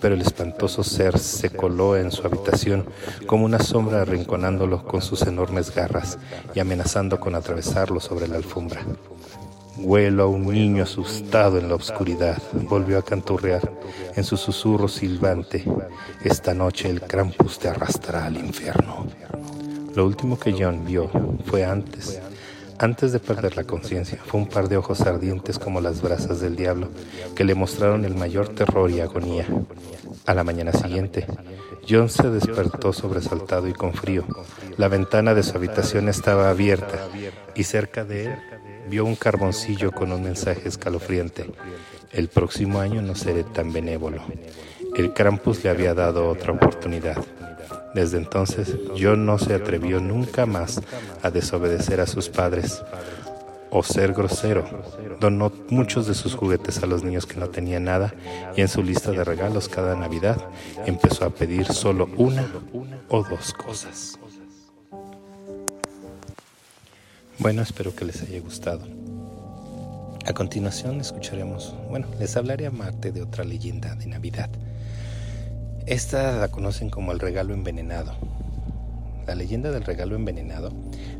pero 0.00 0.16
el 0.16 0.20
espantoso 0.20 0.82
ser 0.82 1.20
se 1.20 1.50
coló 1.50 1.96
en 1.96 2.10
su 2.10 2.26
habitación 2.26 2.84
como 3.28 3.44
una 3.44 3.60
sombra 3.60 4.02
arrinconándolo 4.02 4.84
con 4.84 5.02
sus 5.02 5.22
enormes 5.22 5.72
garras 5.72 6.18
y 6.52 6.58
amenazando 6.58 7.20
con 7.20 7.36
atravesarlo 7.36 8.00
sobre 8.00 8.26
la 8.26 8.38
alfombra. 8.38 8.80
Huelo 9.76 10.24
a 10.24 10.26
un 10.26 10.52
niño 10.52 10.82
asustado 10.82 11.58
en 11.58 11.68
la 11.68 11.76
oscuridad, 11.76 12.42
volvió 12.52 12.98
a 12.98 13.04
canturrear 13.04 13.72
en 14.16 14.24
su 14.24 14.36
susurro 14.36 14.88
silbante. 14.88 15.64
Esta 16.24 16.54
noche 16.54 16.90
el 16.90 17.02
Krampus 17.02 17.60
te 17.60 17.68
arrastrará 17.68 18.24
al 18.24 18.36
infierno. 18.36 19.06
Lo 19.94 20.06
último 20.06 20.38
que 20.38 20.52
John 20.52 20.84
vio 20.84 21.10
fue 21.46 21.64
antes 21.64 22.20
antes 22.80 23.12
de 23.12 23.20
perder 23.20 23.58
la 23.58 23.64
conciencia, 23.64 24.18
fue 24.24 24.40
un 24.40 24.48
par 24.48 24.70
de 24.70 24.78
ojos 24.78 25.02
ardientes 25.02 25.58
como 25.58 25.82
las 25.82 26.00
brasas 26.00 26.40
del 26.40 26.56
diablo 26.56 26.88
que 27.36 27.44
le 27.44 27.54
mostraron 27.54 28.06
el 28.06 28.14
mayor 28.14 28.48
terror 28.48 28.90
y 28.90 29.00
agonía. 29.00 29.46
A 30.24 30.32
la 30.32 30.44
mañana 30.44 30.72
siguiente, 30.72 31.26
John 31.86 32.08
se 32.08 32.30
despertó 32.30 32.94
sobresaltado 32.94 33.68
y 33.68 33.74
con 33.74 33.92
frío. 33.92 34.24
La 34.78 34.88
ventana 34.88 35.34
de 35.34 35.42
su 35.42 35.58
habitación 35.58 36.08
estaba 36.08 36.48
abierta 36.48 37.06
y 37.54 37.64
cerca 37.64 38.02
de 38.06 38.24
él 38.24 38.34
vio 38.88 39.04
un 39.04 39.14
carboncillo 39.14 39.92
con 39.92 40.10
un 40.10 40.22
mensaje 40.22 40.66
escalofriante. 40.66 41.50
El 42.12 42.28
próximo 42.28 42.80
año 42.80 43.02
no 43.02 43.14
seré 43.14 43.44
tan 43.44 43.74
benévolo. 43.74 44.22
El 44.96 45.12
Krampus 45.12 45.62
le 45.64 45.68
había 45.68 45.92
dado 45.92 46.30
otra 46.30 46.54
oportunidad. 46.54 47.18
Desde 47.94 48.18
entonces, 48.18 48.76
John 48.98 49.26
no 49.26 49.38
se 49.38 49.54
atrevió 49.54 50.00
nunca 50.00 50.46
más 50.46 50.80
a 51.22 51.30
desobedecer 51.30 52.00
a 52.00 52.06
sus 52.06 52.28
padres 52.28 52.82
o 53.70 53.82
ser 53.82 54.12
grosero. 54.12 54.64
Donó 55.20 55.52
muchos 55.68 56.06
de 56.06 56.14
sus 56.14 56.34
juguetes 56.34 56.82
a 56.82 56.86
los 56.86 57.02
niños 57.02 57.26
que 57.26 57.38
no 57.38 57.48
tenían 57.48 57.84
nada 57.84 58.14
y 58.56 58.60
en 58.60 58.68
su 58.68 58.82
lista 58.82 59.10
de 59.10 59.24
regalos 59.24 59.68
cada 59.68 59.96
Navidad 59.96 60.36
empezó 60.86 61.24
a 61.24 61.30
pedir 61.30 61.66
solo 61.66 62.08
una 62.16 62.46
o 63.08 63.22
dos 63.22 63.52
cosas. 63.54 64.18
Bueno, 67.38 67.62
espero 67.62 67.94
que 67.94 68.04
les 68.04 68.22
haya 68.22 68.40
gustado. 68.40 68.86
A 70.26 70.32
continuación 70.34 71.00
escucharemos, 71.00 71.74
bueno, 71.88 72.06
les 72.18 72.36
hablaré 72.36 72.66
a 72.66 72.70
Marte 72.70 73.10
de 73.10 73.22
otra 73.22 73.44
leyenda 73.44 73.94
de 73.94 74.06
Navidad. 74.06 74.50
Esta 75.90 76.36
la 76.36 76.46
conocen 76.46 76.88
como 76.88 77.10
el 77.10 77.18
regalo 77.18 77.52
envenenado. 77.52 78.12
La 79.26 79.34
leyenda 79.34 79.72
del 79.72 79.82
regalo 79.82 80.14
envenenado 80.14 80.70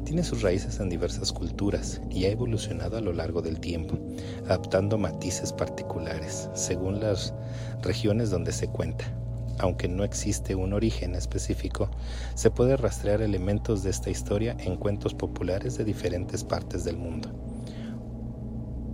tiene 0.05 0.23
sus 0.23 0.43
raíces 0.43 0.79
en 0.79 0.89
diversas 0.89 1.33
culturas 1.33 2.01
y 2.09 2.27
ha 2.27 2.29
evolucionado 2.29 2.97
a 2.97 3.01
lo 3.01 3.13
largo 3.13 3.43
del 3.43 3.59
tiempo, 3.59 3.99
adaptando 4.45 4.97
matices 4.97 5.53
particulares 5.53 6.49
según 6.55 7.01
las 7.01 7.35
regiones 7.83 8.31
donde 8.31 8.53
se 8.53 8.69
cuenta. 8.69 9.13
Aunque 9.59 9.89
no 9.89 10.05
existe 10.05 10.55
un 10.55 10.73
origen 10.73 11.17
específico, 11.17 11.91
se 12.37 12.53
puede 12.53 12.77
rastrear 12.77 13.23
elementos 13.23 13.83
de 13.83 13.91
esta 13.91 14.11
historia 14.11 14.57
en 14.61 14.77
cuentos 14.77 15.15
populares 15.15 15.79
de 15.79 15.85
diferentes 15.85 16.45
partes 16.45 16.85
del 16.85 16.97
mundo. 16.97 17.29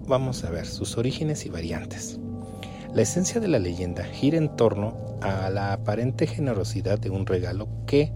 Vamos 0.07 0.43
a 0.43 0.49
ver 0.49 0.65
sus 0.65 0.97
orígenes 0.97 1.45
y 1.45 1.51
variantes. 1.51 2.19
La 2.97 3.03
esencia 3.03 3.43
de 3.43 3.49
la 3.49 3.59
leyenda 3.59 4.05
gira 4.05 4.39
en 4.39 4.57
torno 4.57 4.97
a 5.21 5.51
la 5.51 5.75
aparente 5.75 6.27
generosidad 6.27 6.99
de 6.99 7.11
un 7.11 7.27
regalo 7.27 7.69
que, 7.87 8.11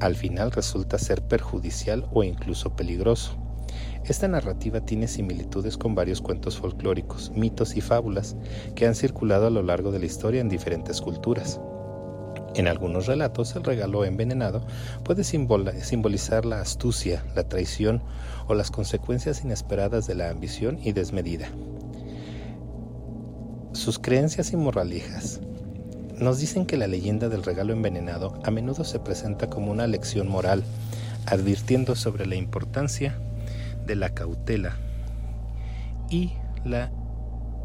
al 0.00 0.16
final 0.16 0.50
resulta 0.50 0.96
ser 0.96 1.20
perjudicial 1.20 2.06
o 2.10 2.24
incluso 2.24 2.74
peligroso. 2.74 3.36
Esta 4.06 4.26
narrativa 4.26 4.80
tiene 4.80 5.08
similitudes 5.08 5.76
con 5.76 5.94
varios 5.94 6.22
cuentos 6.22 6.56
folclóricos, 6.56 7.32
mitos 7.32 7.76
y 7.76 7.82
fábulas 7.82 8.34
que 8.74 8.86
han 8.86 8.94
circulado 8.94 9.48
a 9.48 9.50
lo 9.50 9.62
largo 9.62 9.92
de 9.92 9.98
la 9.98 10.06
historia 10.06 10.40
en 10.40 10.48
diferentes 10.48 11.02
culturas. 11.02 11.60
En 12.54 12.66
algunos 12.66 13.04
relatos, 13.04 13.54
el 13.56 13.64
regalo 13.64 14.06
envenenado 14.06 14.64
puede 15.02 15.22
simbolizar 15.22 16.46
la 16.46 16.62
astucia, 16.62 17.26
la 17.36 17.46
traición 17.46 18.02
o 18.48 18.54
las 18.54 18.70
consecuencias 18.70 19.44
inesperadas 19.44 20.06
de 20.06 20.14
la 20.14 20.30
ambición 20.30 20.78
y 20.82 20.92
desmedida. 20.92 21.50
Sus 23.84 23.98
creencias 23.98 24.50
y 24.54 24.56
moralejas 24.56 25.42
nos 26.18 26.38
dicen 26.38 26.64
que 26.64 26.78
la 26.78 26.86
leyenda 26.86 27.28
del 27.28 27.42
regalo 27.42 27.74
envenenado 27.74 28.40
a 28.42 28.50
menudo 28.50 28.82
se 28.82 28.98
presenta 28.98 29.50
como 29.50 29.70
una 29.70 29.86
lección 29.86 30.26
moral, 30.26 30.64
advirtiendo 31.26 31.94
sobre 31.94 32.24
la 32.24 32.34
importancia 32.34 33.18
de 33.84 33.94
la 33.94 34.08
cautela 34.08 34.78
y 36.08 36.32
la 36.64 36.90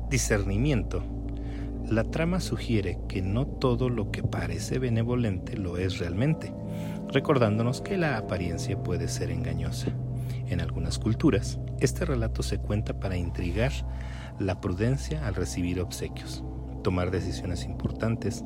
discernimiento. 0.09 1.03
La 1.89 2.03
trama 2.03 2.41
sugiere 2.41 2.99
que 3.07 3.21
no 3.21 3.47
todo 3.47 3.87
lo 3.87 4.11
que 4.11 4.21
parece 4.21 4.77
benevolente 4.77 5.55
lo 5.55 5.77
es 5.77 5.99
realmente, 5.99 6.51
recordándonos 7.13 7.79
que 7.79 7.97
la 7.97 8.17
apariencia 8.17 8.77
puede 8.83 9.07
ser 9.07 9.31
engañosa. 9.31 9.87
En 10.49 10.59
algunas 10.59 10.99
culturas, 10.99 11.59
este 11.79 12.03
relato 12.03 12.43
se 12.43 12.57
cuenta 12.57 12.99
para 12.99 13.15
intrigar 13.15 13.71
la 14.39 14.61
prudencia 14.61 15.27
al 15.27 15.35
recibir 15.35 15.79
obsequios, 15.81 16.43
tomar 16.83 17.11
decisiones 17.11 17.65
importantes 17.65 18.43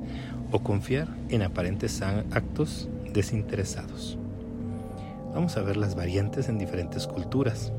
o 0.52 0.60
confiar 0.60 1.08
en 1.30 1.44
aparentes 1.44 2.02
actos 2.02 2.90
desinteresados. 3.14 4.18
Vamos 5.34 5.58
a 5.58 5.62
ver 5.62 5.78
las 5.78 5.96
variantes 5.96 6.50
en 6.50 6.60
diferentes 6.60 7.08
culturas. 7.08 7.72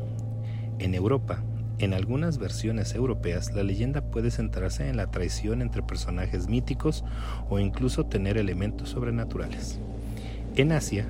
En 0.78 0.94
Europa, 0.94 1.42
en 1.78 1.94
algunas 1.94 2.38
versiones 2.38 2.94
europeas, 2.94 3.52
la 3.52 3.62
leyenda 3.62 4.00
puede 4.00 4.30
centrarse 4.30 4.88
en 4.88 4.96
la 4.96 5.10
traición 5.10 5.62
entre 5.62 5.82
personajes 5.82 6.48
míticos 6.48 7.04
o 7.48 7.58
incluso 7.58 8.06
tener 8.06 8.38
elementos 8.38 8.90
sobrenaturales. 8.90 9.78
En 10.56 10.72
Asia, 10.72 11.06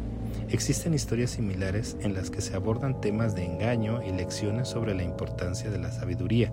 existen 0.50 0.94
historias 0.94 1.30
similares 1.30 1.96
en 2.00 2.14
las 2.14 2.30
que 2.30 2.40
se 2.40 2.54
abordan 2.54 3.00
temas 3.00 3.34
de 3.34 3.44
engaño 3.44 4.02
y 4.02 4.12
lecciones 4.12 4.68
sobre 4.68 4.94
la 4.94 5.02
importancia 5.02 5.70
de 5.70 5.78
la 5.78 5.92
sabiduría. 5.92 6.52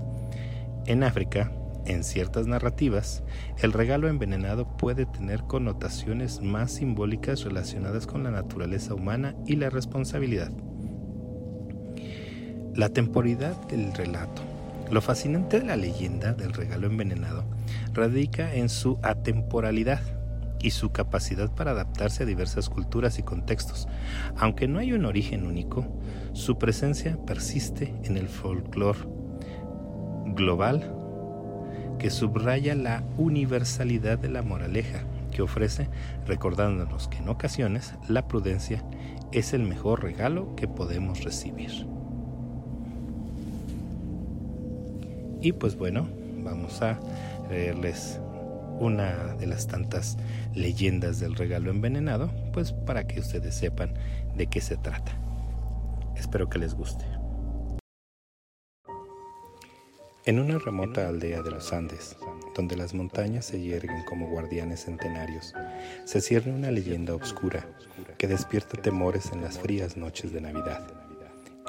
En 0.87 1.03
África, 1.03 1.51
en 1.85 2.03
ciertas 2.03 2.47
narrativas, 2.47 3.23
el 3.61 3.71
regalo 3.71 4.07
envenenado 4.07 4.77
puede 4.77 5.05
tener 5.05 5.43
connotaciones 5.43 6.41
más 6.41 6.71
simbólicas 6.71 7.43
relacionadas 7.43 8.07
con 8.07 8.23
la 8.23 8.31
naturaleza 8.31 8.93
humana 8.93 9.35
y 9.45 9.57
la 9.57 9.69
responsabilidad. 9.69 10.51
La 12.75 12.89
temporalidad 12.89 13.55
del 13.67 13.93
relato. 13.93 14.41
Lo 14.91 15.01
fascinante 15.01 15.59
de 15.59 15.65
la 15.65 15.77
leyenda 15.77 16.33
del 16.33 16.53
regalo 16.53 16.87
envenenado 16.87 17.45
radica 17.93 18.53
en 18.53 18.67
su 18.67 18.97
atemporalidad 19.03 20.01
y 20.59 20.71
su 20.71 20.91
capacidad 20.91 21.53
para 21.53 21.71
adaptarse 21.71 22.23
a 22.23 22.25
diversas 22.25 22.69
culturas 22.69 23.19
y 23.19 23.23
contextos. 23.23 23.87
Aunque 24.35 24.67
no 24.67 24.79
hay 24.79 24.93
un 24.93 25.05
origen 25.05 25.45
único, 25.45 25.87
su 26.33 26.57
presencia 26.57 27.17
persiste 27.25 27.93
en 28.03 28.17
el 28.17 28.27
folclore 28.27 29.20
global 30.35 30.93
que 31.99 32.09
subraya 32.09 32.75
la 32.75 33.03
universalidad 33.17 34.17
de 34.17 34.29
la 34.29 34.41
moraleja 34.41 35.03
que 35.31 35.41
ofrece, 35.41 35.87
recordándonos 36.25 37.07
que 37.07 37.17
en 37.17 37.29
ocasiones 37.29 37.93
la 38.09 38.27
prudencia 38.27 38.83
es 39.31 39.53
el 39.53 39.63
mejor 39.63 40.03
regalo 40.03 40.55
que 40.55 40.67
podemos 40.67 41.23
recibir. 41.23 41.87
Y 45.41 45.53
pues 45.53 45.75
bueno, 45.75 46.07
vamos 46.43 46.81
a 46.81 46.99
leerles 47.49 48.19
una 48.79 49.35
de 49.35 49.47
las 49.47 49.67
tantas 49.67 50.17
leyendas 50.53 51.19
del 51.19 51.35
regalo 51.35 51.71
envenenado, 51.71 52.31
pues 52.51 52.73
para 52.73 53.05
que 53.05 53.19
ustedes 53.19 53.55
sepan 53.55 53.93
de 54.35 54.47
qué 54.47 54.59
se 54.59 54.77
trata. 54.77 55.11
Espero 56.15 56.49
que 56.49 56.59
les 56.59 56.73
guste. 56.73 57.10
En 60.23 60.39
una 60.39 60.59
remota 60.59 61.07
aldea 61.07 61.41
de 61.41 61.49
los 61.49 61.73
Andes, 61.73 62.15
donde 62.55 62.75
las 62.75 62.93
montañas 62.93 63.43
se 63.45 63.59
yerguen 63.59 64.03
como 64.05 64.29
guardianes 64.29 64.85
centenarios, 64.85 65.55
se 66.05 66.21
cierne 66.21 66.53
una 66.53 66.69
leyenda 66.69 67.15
oscura 67.15 67.65
que 68.19 68.27
despierta 68.27 68.79
temores 68.79 69.31
en 69.31 69.41
las 69.41 69.57
frías 69.57 69.97
noches 69.97 70.31
de 70.31 70.41
Navidad. 70.41 70.85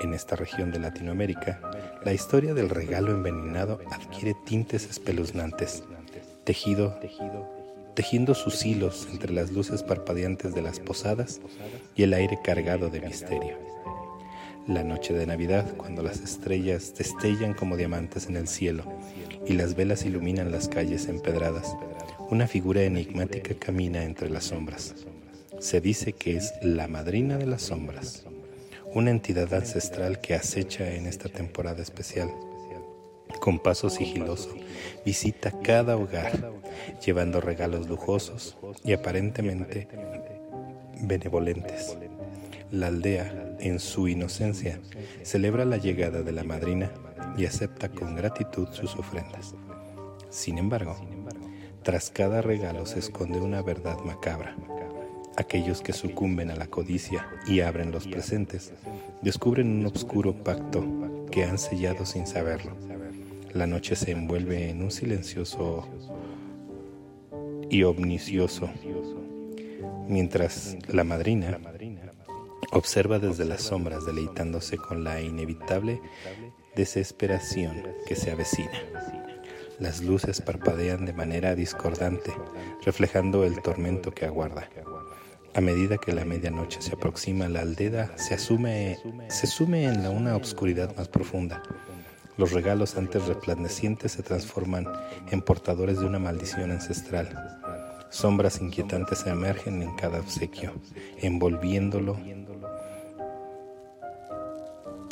En 0.00 0.12
esta 0.12 0.37
región 0.37 0.71
de 0.71 0.80
Latinoamérica, 0.80 1.62
la 2.04 2.12
historia 2.12 2.52
del 2.52 2.68
regalo 2.68 3.12
envenenado 3.12 3.80
adquiere 3.90 4.37
tintes 4.44 4.85
espeluznantes, 4.85 5.82
tejido, 6.44 7.00
tejiendo 7.94 8.35
sus 8.35 8.66
hilos 8.66 9.09
entre 9.11 9.32
las 9.32 9.50
luces 9.50 9.82
parpadeantes 9.82 10.54
de 10.54 10.61
las 10.61 10.78
posadas 10.78 11.40
y 11.97 12.02
el 12.02 12.12
aire 12.12 12.38
cargado 12.44 12.90
de 12.90 13.00
misterio 13.00 13.73
la 14.66 14.85
noche 14.85 15.12
de 15.12 15.26
Navidad, 15.26 15.75
cuando 15.76 16.02
las 16.02 16.21
estrellas 16.21 16.95
destellan 16.97 17.54
como 17.54 17.76
diamantes 17.76 18.26
en 18.26 18.37
el 18.37 18.47
cielo 18.47 18.85
y 19.47 19.54
las 19.54 19.75
velas 19.75 20.04
iluminan 20.04 20.52
las 20.52 20.69
calles 20.69 21.09
empedradas, 21.09 21.76
una 22.31 22.47
figura 22.47 22.83
enigmática 22.83 23.54
camina 23.54 24.04
entre 24.04 24.31
las 24.31 24.45
sombras. 24.45 24.95
Se 25.59 25.81
dice 25.81 26.12
que 26.12 26.37
es 26.37 26.54
la 26.62 26.87
madrina 26.88 27.38
de 27.38 27.47
las 27.47 27.62
sombras, 27.62 28.25
una 28.95 29.11
entidad 29.11 29.52
ancestral 29.52 30.21
que 30.21 30.35
acecha 30.35 30.95
en 30.95 31.07
esta 31.07 31.28
temporada 31.28 31.83
especial. 31.83 32.31
Con 33.40 33.59
paso 33.59 33.90
sigiloso, 33.90 34.54
visita 35.04 35.52
cada 35.62 35.97
hogar, 35.97 36.52
llevando 37.04 37.40
regalos 37.40 37.88
lujosos 37.88 38.57
y 38.85 38.92
aparentemente 38.92 39.88
benevolentes. 41.00 41.97
La 42.72 42.86
aldea, 42.86 43.54
en 43.60 43.78
su 43.78 44.08
inocencia, 44.08 44.80
celebra 45.22 45.66
la 45.66 45.76
llegada 45.76 46.22
de 46.22 46.32
la 46.32 46.42
madrina 46.42 46.90
y 47.36 47.44
acepta 47.44 47.90
con 47.90 48.16
gratitud 48.16 48.66
sus 48.72 48.96
ofrendas. 48.96 49.54
Sin 50.30 50.56
embargo, 50.56 50.96
tras 51.82 52.08
cada 52.08 52.40
regalo 52.40 52.86
se 52.86 53.00
esconde 53.00 53.38
una 53.40 53.60
verdad 53.60 53.98
macabra. 54.06 54.56
Aquellos 55.36 55.82
que 55.82 55.92
sucumben 55.92 56.50
a 56.50 56.56
la 56.56 56.66
codicia 56.66 57.28
y 57.46 57.60
abren 57.60 57.92
los 57.92 58.08
presentes 58.08 58.72
descubren 59.20 59.80
un 59.80 59.84
oscuro 59.84 60.32
pacto 60.32 60.82
que 61.30 61.44
han 61.44 61.58
sellado 61.58 62.06
sin 62.06 62.26
saberlo. 62.26 62.74
La 63.52 63.66
noche 63.66 63.96
se 63.96 64.12
envuelve 64.12 64.70
en 64.70 64.82
un 64.82 64.90
silencioso 64.90 65.86
y 67.68 67.82
omnicioso 67.82 68.70
mientras 70.08 70.76
la 70.88 71.04
madrina 71.04 71.58
observa 72.72 73.18
desde 73.18 73.44
las 73.44 73.62
sombras 73.62 74.04
deleitándose 74.06 74.76
con 74.76 75.04
la 75.04 75.20
inevitable 75.20 76.00
desesperación 76.74 77.82
que 78.06 78.16
se 78.16 78.30
avecina. 78.30 78.82
Las 79.78 80.00
luces 80.00 80.40
parpadean 80.40 81.06
de 81.06 81.12
manera 81.12 81.54
discordante, 81.54 82.32
reflejando 82.84 83.44
el 83.44 83.60
tormento 83.60 84.12
que 84.12 84.26
aguarda. 84.26 84.68
A 85.54 85.60
medida 85.60 85.98
que 85.98 86.12
la 86.12 86.24
medianoche 86.24 86.80
se 86.80 86.94
aproxima, 86.94 87.48
la 87.48 87.60
aldea 87.60 88.16
se, 88.16 88.34
asume, 88.34 88.98
se 89.28 89.46
sume 89.46 89.84
en 89.84 90.02
la 90.02 90.10
una 90.10 90.34
obscuridad 90.34 90.96
más 90.96 91.08
profunda. 91.08 91.62
Los 92.38 92.52
regalos 92.52 92.96
antes 92.96 93.26
resplandecientes 93.26 94.12
se 94.12 94.22
transforman 94.22 94.86
en 95.30 95.42
portadores 95.42 96.00
de 96.00 96.06
una 96.06 96.18
maldición 96.18 96.70
ancestral. 96.70 97.60
Sombras 98.08 98.60
inquietantes 98.60 99.26
emergen 99.26 99.82
en 99.82 99.94
cada 99.96 100.20
obsequio, 100.20 100.72
envolviéndolo 101.18 102.18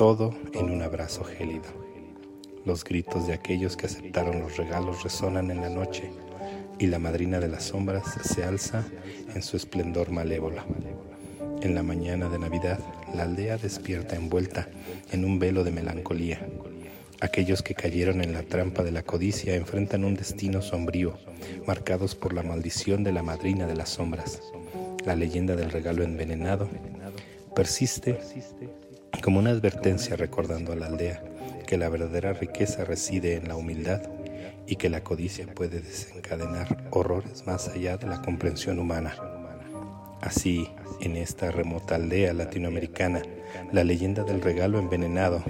todo 0.01 0.35
en 0.55 0.71
un 0.71 0.81
abrazo 0.81 1.25
gélido. 1.25 1.69
Los 2.65 2.85
gritos 2.85 3.27
de 3.27 3.35
aquellos 3.35 3.77
que 3.77 3.85
aceptaron 3.85 4.41
los 4.41 4.57
regalos 4.57 5.03
resonan 5.03 5.51
en 5.51 5.61
la 5.61 5.69
noche 5.69 6.11
y 6.79 6.87
la 6.87 6.99
madrina 6.99 7.39
de 7.39 7.49
las 7.49 7.65
sombras 7.65 8.19
se 8.25 8.43
alza 8.43 8.87
en 9.35 9.43
su 9.43 9.59
esplendor 9.59 10.11
malévola. 10.11 10.65
En 11.61 11.75
la 11.75 11.83
mañana 11.83 12.31
de 12.31 12.39
Navidad, 12.39 12.79
la 13.15 13.25
aldea 13.25 13.59
despierta 13.59 14.17
envuelta 14.17 14.69
en 15.13 15.27
un 15.27 15.39
velo 15.39 15.65
de 15.65 15.71
melancolía. 15.71 16.49
Aquellos 17.21 17.61
que 17.61 17.75
cayeron 17.75 18.23
en 18.23 18.33
la 18.33 18.43
trampa 18.43 18.83
de 18.83 18.93
la 18.93 19.03
codicia 19.03 19.55
enfrentan 19.55 20.07
un 20.07 20.15
destino 20.15 20.63
sombrío, 20.63 21.19
marcados 21.67 22.15
por 22.15 22.33
la 22.33 22.43
maldición 22.43 23.05
de 23.05 23.13
la 23.13 23.23
madrina 23.23 23.67
de 23.67 23.77
las 23.77 23.91
sombras. 23.91 24.41
La 25.05 25.15
leyenda 25.15 25.57
del 25.57 25.71
regalo 25.71 26.05
envenenado 26.05 26.71
persiste 27.55 28.19
como 29.23 29.39
una 29.39 29.51
advertencia 29.51 30.17
recordando 30.17 30.73
a 30.73 30.77
la 30.77 30.87
aldea 30.87 31.23
que 31.67 31.77
la 31.77 31.89
verdadera 31.89 32.33
riqueza 32.33 32.85
reside 32.85 33.35
en 33.35 33.47
la 33.47 33.57
humildad 33.57 34.03
y 34.67 34.77
que 34.77 34.89
la 34.89 35.03
codicia 35.03 35.47
puede 35.55 35.81
desencadenar 35.81 36.89
horrores 36.91 37.47
más 37.47 37.69
allá 37.69 37.97
de 37.97 38.07
la 38.07 38.23
comprensión 38.23 38.79
humana. 38.79 39.15
Así, 40.21 40.69
en 41.01 41.17
esta 41.17 41.51
remota 41.51 41.95
aldea 41.95 42.33
latinoamericana, 42.33 43.23
la 43.73 43.85
leyenda 43.85 44.25
del 44.25 44.41
regalo 44.41 44.79
envenenado 44.79 45.43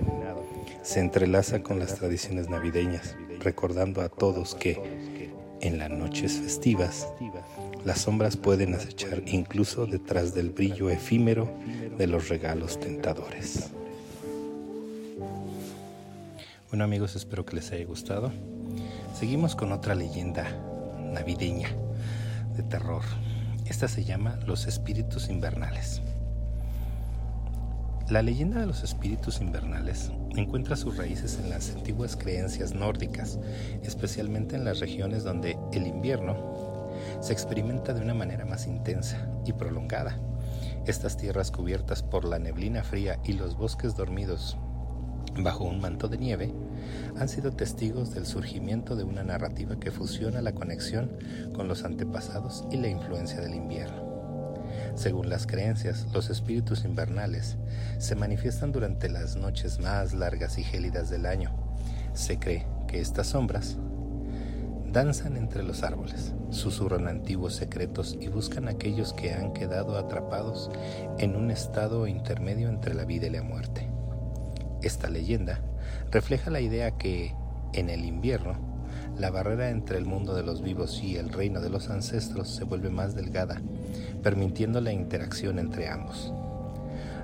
se 0.83 1.01
entrelaza 1.01 1.63
con 1.63 1.79
las 1.79 1.95
tradiciones 1.95 2.49
navideñas, 2.49 3.17
recordando 3.41 4.01
a 4.01 4.09
todos 4.09 4.55
que, 4.55 5.31
en 5.61 5.79
las 5.79 5.91
noches 5.91 6.33
festivas, 6.41 7.09
las 7.85 8.01
sombras 8.01 8.37
pueden 8.37 8.75
acechar 8.75 9.23
incluso 9.27 9.87
detrás 9.87 10.35
del 10.35 10.51
brillo 10.51 10.91
efímero 10.91 11.51
de 11.97 12.07
los 12.07 12.29
regalos 12.29 12.79
tentadores. 12.79 13.71
Bueno 16.69 16.85
amigos, 16.85 17.17
espero 17.17 17.45
que 17.45 17.57
les 17.57 17.73
haya 17.73 17.85
gustado. 17.85 18.33
Seguimos 19.19 19.57
con 19.57 19.73
otra 19.73 19.95
leyenda 19.95 20.49
navideña 21.13 21.69
de 22.57 22.63
terror. 22.63 23.03
Esta 23.67 23.89
se 23.89 24.05
llama 24.05 24.39
Los 24.47 24.67
Espíritus 24.67 25.29
Invernales. 25.29 26.01
La 28.11 28.23
leyenda 28.23 28.59
de 28.59 28.67
los 28.67 28.83
espíritus 28.83 29.41
invernales 29.41 30.11
encuentra 30.35 30.75
sus 30.75 30.97
raíces 30.97 31.39
en 31.41 31.49
las 31.49 31.71
antiguas 31.71 32.17
creencias 32.17 32.75
nórdicas, 32.75 33.39
especialmente 33.85 34.57
en 34.57 34.65
las 34.65 34.81
regiones 34.81 35.23
donde 35.23 35.57
el 35.73 35.87
invierno 35.87 36.35
se 37.21 37.33
experimenta 37.33 37.95
de 37.95 38.03
una 38.03 38.15
manera 38.15 38.45
más 38.45 38.67
intensa 38.67 39.29
y 39.45 39.53
prolongada. 39.53 40.19
Estas 40.87 41.17
tierras 41.17 41.51
cubiertas 41.51 42.03
por 42.03 42.25
la 42.25 42.39
neblina 42.39 42.83
fría 42.83 43.19
y 43.25 43.35
los 43.35 43.57
bosques 43.57 43.95
dormidos 43.95 44.57
bajo 45.37 45.65
un 45.65 45.81
manto 45.81 46.09
de 46.09 46.19
nieve, 46.19 46.53
han 47.19 47.29
sido 47.29 47.53
testigos 47.53 48.13
del 48.13 48.27
surgimiento 48.27 48.97
de 48.97 49.05
una 49.05 49.23
narrativa 49.23 49.79
que 49.79 49.91
fusiona 49.91 50.43
la 50.43 50.53
conexión 50.53 51.11
con 51.55 51.69
los 51.69 51.85
antepasados 51.85 52.65
y 52.71 52.77
la 52.77 52.89
influencia 52.89 53.41
del 53.41 53.55
invierno. 53.55 54.09
Según 54.95 55.29
las 55.29 55.47
creencias, 55.47 56.07
los 56.13 56.31
espíritus 56.31 56.85
invernales 56.85 57.57
se 57.99 58.17
manifiestan 58.17 58.73
durante 58.73 59.09
las 59.09 59.37
noches 59.37 59.79
más 59.79 60.13
largas 60.13 60.59
y 60.59 60.65
gélidas 60.65 61.11
del 61.11 61.27
año. 61.27 61.51
Se 62.13 62.39
cree 62.39 62.67
que 62.89 63.01
estas 63.01 63.29
sombras 63.29 63.77
danzan 64.93 65.37
entre 65.37 65.63
los 65.63 65.83
árboles, 65.83 66.35
susurran 66.51 67.07
antiguos 67.07 67.55
secretos 67.55 68.17
y 68.21 68.29
buscan 68.29 68.69
a 68.69 68.73
aquellos 68.73 69.13
que 69.13 69.33
han 69.33 69.53
quedado 69.53 69.97
atrapados 69.97 70.71
en 71.19 71.37
un 71.37 71.51
estado 71.51 72.07
intermedio 72.07 72.69
entre 72.69 72.95
la 72.95 73.05
vida 73.05 73.27
y 73.27 73.31
la 73.31 73.43
muerte. 73.43 73.89
Esta 74.83 75.09
leyenda 75.09 75.61
refleja 76.11 76.51
la 76.51 76.61
idea 76.61 76.93
que, 76.93 77.35
en 77.73 77.91
el 77.91 78.05
invierno, 78.05 78.55
la 79.19 79.31
barrera 79.31 79.71
entre 79.71 79.99
el 79.99 80.07
mundo 80.07 80.35
de 80.35 80.43
los 80.43 80.63
vivos 80.63 81.01
y 81.03 81.17
el 81.17 81.31
reino 81.31 81.61
de 81.61 81.71
los 81.71 81.91
ancestros 81.91 82.49
se 82.49 82.65
vuelve 82.65 82.91
más 82.91 83.15
delgada, 83.15 83.61
permitiendo 84.23 84.81
la 84.81 84.93
interacción 84.93 85.59
entre 85.59 85.89
ambos. 85.89 86.33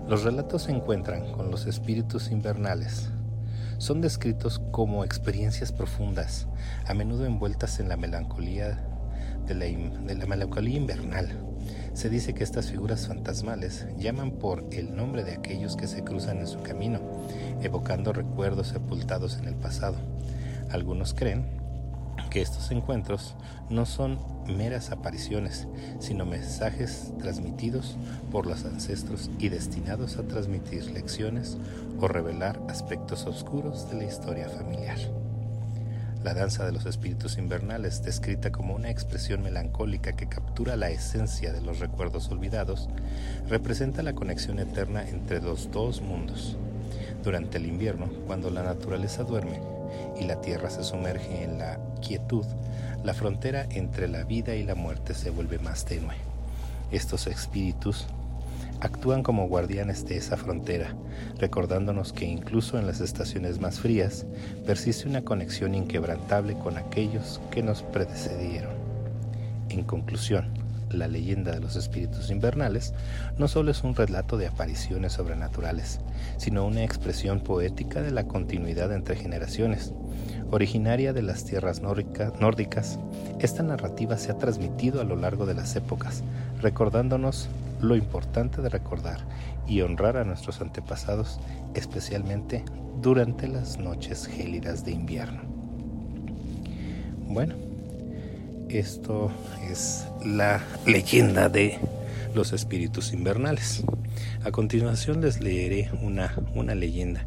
Los 0.08 0.22
relatos 0.22 0.64
se 0.64 0.72
encuentran 0.72 1.32
con 1.32 1.50
los 1.50 1.66
espíritus 1.66 2.30
invernales. 2.30 3.10
Son 3.78 4.00
descritos 4.00 4.60
como 4.70 5.04
experiencias 5.04 5.72
profundas, 5.72 6.46
a 6.86 6.94
menudo 6.94 7.26
envueltas 7.26 7.80
en 7.80 7.88
la 7.88 7.96
melancolía 7.96 8.86
de 9.46 9.54
la, 9.54 9.66
de 9.66 10.14
la 10.14 10.26
melancolía 10.26 10.76
invernal, 10.76 11.28
se 11.96 12.10
dice 12.10 12.34
que 12.34 12.44
estas 12.44 12.70
figuras 12.70 13.06
fantasmales 13.06 13.86
llaman 13.96 14.32
por 14.32 14.66
el 14.70 14.94
nombre 14.94 15.24
de 15.24 15.32
aquellos 15.32 15.76
que 15.76 15.86
se 15.86 16.04
cruzan 16.04 16.38
en 16.38 16.46
su 16.46 16.60
camino, 16.60 17.00
evocando 17.62 18.12
recuerdos 18.12 18.68
sepultados 18.68 19.38
en 19.38 19.46
el 19.46 19.54
pasado. 19.54 19.96
Algunos 20.70 21.14
creen 21.14 21.46
que 22.30 22.42
estos 22.42 22.70
encuentros 22.70 23.34
no 23.70 23.86
son 23.86 24.18
meras 24.46 24.90
apariciones, 24.90 25.66
sino 25.98 26.26
mensajes 26.26 27.12
transmitidos 27.18 27.96
por 28.30 28.46
los 28.46 28.64
ancestros 28.64 29.30
y 29.38 29.48
destinados 29.48 30.16
a 30.18 30.22
transmitir 30.22 30.90
lecciones 30.90 31.56
o 32.00 32.08
revelar 32.08 32.60
aspectos 32.68 33.26
oscuros 33.26 33.90
de 33.90 33.96
la 33.96 34.04
historia 34.04 34.48
familiar. 34.48 34.98
La 36.26 36.34
danza 36.34 36.66
de 36.66 36.72
los 36.72 36.86
espíritus 36.86 37.38
invernales, 37.38 38.02
descrita 38.02 38.50
como 38.50 38.74
una 38.74 38.90
expresión 38.90 39.42
melancólica 39.42 40.14
que 40.14 40.28
captura 40.28 40.74
la 40.74 40.90
esencia 40.90 41.52
de 41.52 41.60
los 41.60 41.78
recuerdos 41.78 42.28
olvidados, 42.30 42.88
representa 43.48 44.02
la 44.02 44.14
conexión 44.14 44.58
eterna 44.58 45.08
entre 45.08 45.40
los 45.40 45.70
dos 45.70 46.02
mundos. 46.02 46.56
Durante 47.22 47.58
el 47.58 47.66
invierno, 47.66 48.08
cuando 48.26 48.50
la 48.50 48.64
naturaleza 48.64 49.22
duerme 49.22 49.60
y 50.18 50.24
la 50.24 50.40
tierra 50.40 50.68
se 50.68 50.82
sumerge 50.82 51.44
en 51.44 51.58
la 51.58 51.78
la 53.04 53.14
frontera 53.14 53.66
entre 53.70 54.06
la 54.06 54.22
vida 54.22 54.54
y 54.54 54.62
la 54.62 54.76
muerte 54.76 55.12
se 55.12 55.30
vuelve 55.30 55.58
más 55.58 55.84
tenue. 55.84 56.14
Estos 56.92 57.26
espíritus 57.26 58.06
actúan 58.80 59.24
como 59.24 59.48
guardianes 59.48 60.06
de 60.06 60.16
esa 60.16 60.36
frontera, 60.36 60.94
recordándonos 61.38 62.12
que 62.12 62.24
incluso 62.24 62.78
en 62.78 62.86
las 62.86 63.00
estaciones 63.00 63.60
más 63.60 63.80
frías 63.80 64.24
persiste 64.66 65.08
una 65.08 65.22
conexión 65.22 65.74
inquebrantable 65.74 66.54
con 66.54 66.76
aquellos 66.76 67.40
que 67.50 67.62
nos 67.62 67.82
precedieron. 67.82 68.74
En 69.68 69.82
conclusión, 69.82 70.54
la 70.90 71.08
leyenda 71.08 71.50
de 71.50 71.60
los 71.60 71.74
espíritus 71.74 72.30
invernales 72.30 72.94
no 73.36 73.48
solo 73.48 73.72
es 73.72 73.82
un 73.82 73.96
relato 73.96 74.36
de 74.36 74.46
apariciones 74.46 75.14
sobrenaturales, 75.14 75.98
sino 76.36 76.64
una 76.64 76.84
expresión 76.84 77.40
poética 77.40 78.00
de 78.00 78.12
la 78.12 78.24
continuidad 78.24 78.92
entre 78.92 79.16
generaciones. 79.16 79.92
Originaria 80.50 81.12
de 81.12 81.22
las 81.22 81.44
tierras 81.44 81.82
nórdicas, 81.82 82.98
esta 83.40 83.62
narrativa 83.64 84.16
se 84.16 84.30
ha 84.30 84.38
transmitido 84.38 85.00
a 85.00 85.04
lo 85.04 85.16
largo 85.16 85.44
de 85.44 85.54
las 85.54 85.74
épocas, 85.74 86.22
recordándonos 86.62 87.48
lo 87.80 87.96
importante 87.96 88.62
de 88.62 88.68
recordar 88.68 89.18
y 89.66 89.80
honrar 89.80 90.16
a 90.16 90.24
nuestros 90.24 90.60
antepasados, 90.60 91.40
especialmente 91.74 92.64
durante 93.02 93.48
las 93.48 93.78
noches 93.78 94.26
gélidas 94.26 94.84
de 94.84 94.92
invierno. 94.92 95.42
Bueno, 97.26 97.54
esto 98.68 99.32
es 99.68 100.06
la 100.24 100.62
leyenda 100.86 101.48
de 101.48 101.78
los 102.34 102.52
espíritus 102.52 103.12
invernales. 103.12 103.82
A 104.44 104.52
continuación 104.52 105.20
les 105.20 105.40
leeré 105.40 105.90
una, 106.02 106.34
una 106.54 106.74
leyenda, 106.74 107.26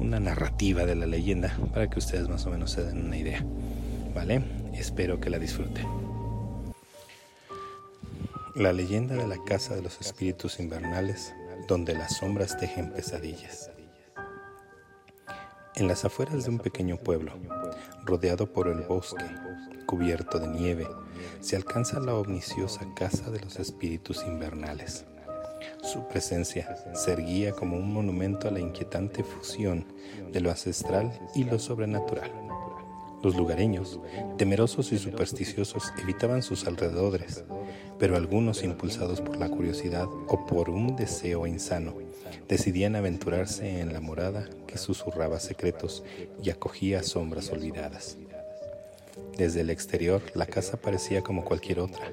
una 0.00 0.18
narrativa 0.18 0.86
de 0.86 0.94
la 0.94 1.06
leyenda 1.06 1.56
para 1.72 1.88
que 1.88 1.98
ustedes 1.98 2.28
más 2.28 2.46
o 2.46 2.50
menos 2.50 2.72
se 2.72 2.82
den 2.82 3.06
una 3.06 3.16
idea. 3.16 3.44
¿Vale? 4.14 4.42
Espero 4.74 5.20
que 5.20 5.30
la 5.30 5.38
disfruten. 5.38 5.86
La 8.56 8.72
leyenda 8.72 9.14
de 9.14 9.28
la 9.28 9.42
casa 9.44 9.76
de 9.76 9.82
los 9.82 10.00
espíritus 10.00 10.58
invernales, 10.58 11.32
donde 11.68 11.94
las 11.94 12.16
sombras 12.16 12.58
tejen 12.58 12.92
pesadillas. 12.92 13.70
En 15.76 15.86
las 15.86 16.04
afueras 16.04 16.44
de 16.44 16.50
un 16.50 16.58
pequeño 16.58 16.96
pueblo, 16.96 17.32
rodeado 18.04 18.52
por 18.52 18.68
el 18.68 18.80
bosque, 18.82 19.24
cubierto 19.86 20.38
de 20.38 20.48
nieve, 20.48 20.88
se 21.40 21.56
alcanza 21.56 22.00
la 22.00 22.14
omniciosa 22.14 22.86
casa 22.96 23.30
de 23.30 23.40
los 23.40 23.58
espíritus 23.58 24.24
invernales. 24.26 25.04
Su 25.82 26.06
presencia 26.08 26.76
se 26.94 27.12
erguía 27.12 27.52
como 27.52 27.76
un 27.76 27.92
monumento 27.92 28.48
a 28.48 28.50
la 28.50 28.60
inquietante 28.60 29.24
fusión 29.24 29.86
de 30.30 30.40
lo 30.40 30.50
ancestral 30.50 31.10
y 31.34 31.44
lo 31.44 31.58
sobrenatural. 31.58 32.30
Los 33.22 33.36
lugareños, 33.36 33.98
temerosos 34.36 34.92
y 34.92 34.98
supersticiosos, 34.98 35.92
evitaban 36.02 36.42
sus 36.42 36.66
alrededores, 36.66 37.44
pero 37.98 38.16
algunos, 38.16 38.62
impulsados 38.62 39.20
por 39.20 39.36
la 39.36 39.48
curiosidad 39.48 40.08
o 40.28 40.46
por 40.46 40.70
un 40.70 40.96
deseo 40.96 41.46
insano, 41.46 41.94
decidían 42.48 42.96
aventurarse 42.96 43.80
en 43.80 43.92
la 43.92 44.00
morada 44.00 44.48
que 44.66 44.78
susurraba 44.78 45.40
secretos 45.40 46.02
y 46.42 46.50
acogía 46.50 47.02
sombras 47.02 47.50
olvidadas. 47.50 48.16
Desde 49.36 49.62
el 49.62 49.70
exterior 49.70 50.22
la 50.34 50.46
casa 50.46 50.76
parecía 50.76 51.22
como 51.22 51.44
cualquier 51.44 51.80
otra, 51.80 52.12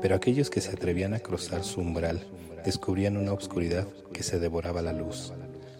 pero 0.00 0.14
aquellos 0.14 0.50
que 0.50 0.60
se 0.60 0.70
atrevían 0.70 1.14
a 1.14 1.20
cruzar 1.20 1.64
su 1.64 1.80
umbral 1.80 2.26
descubrían 2.66 3.16
una 3.16 3.32
oscuridad 3.32 3.86
que 4.12 4.24
se 4.24 4.40
devoraba 4.40 4.82
la 4.82 4.92
luz. 4.92 5.32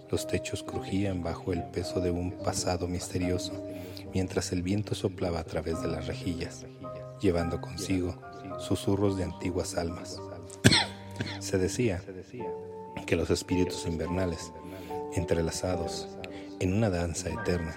Los 0.08 0.28
techos 0.28 0.62
crujían 0.62 1.20
bajo 1.20 1.52
el 1.52 1.64
peso 1.64 2.00
de 2.00 2.12
un 2.12 2.30
pasado 2.30 2.86
misterioso 2.86 3.52
mientras 4.14 4.52
el 4.52 4.62
viento 4.62 4.94
soplaba 4.94 5.40
a 5.40 5.44
través 5.44 5.82
de 5.82 5.88
las 5.88 6.06
rejillas, 6.06 6.64
llevando 7.20 7.60
consigo 7.60 8.16
susurros 8.60 9.16
de 9.16 9.24
antiguas 9.24 9.76
almas. 9.76 10.20
Se 11.40 11.58
decía 11.58 12.00
que 13.04 13.16
los 13.16 13.30
espíritus 13.30 13.84
invernales, 13.86 14.52
entrelazados 15.12 16.06
en 16.60 16.72
una 16.72 16.88
danza 16.88 17.30
eterna, 17.30 17.76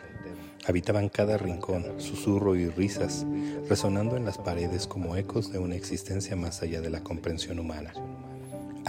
habitaban 0.68 1.10
cada 1.10 1.40
rincón, 1.40 2.00
susurro 2.00 2.56
y 2.56 2.70
risas, 2.70 3.26
resonando 3.68 4.18
en 4.18 4.26
las 4.26 4.38
paredes 4.38 4.86
como 4.86 5.16
ecos 5.16 5.52
de 5.52 5.58
una 5.58 5.76
existencia 5.76 6.36
más 6.36 6.62
allá 6.62 6.80
de 6.80 6.92
la 6.92 7.02
comprensión 7.02 7.58
humana. 7.58 7.92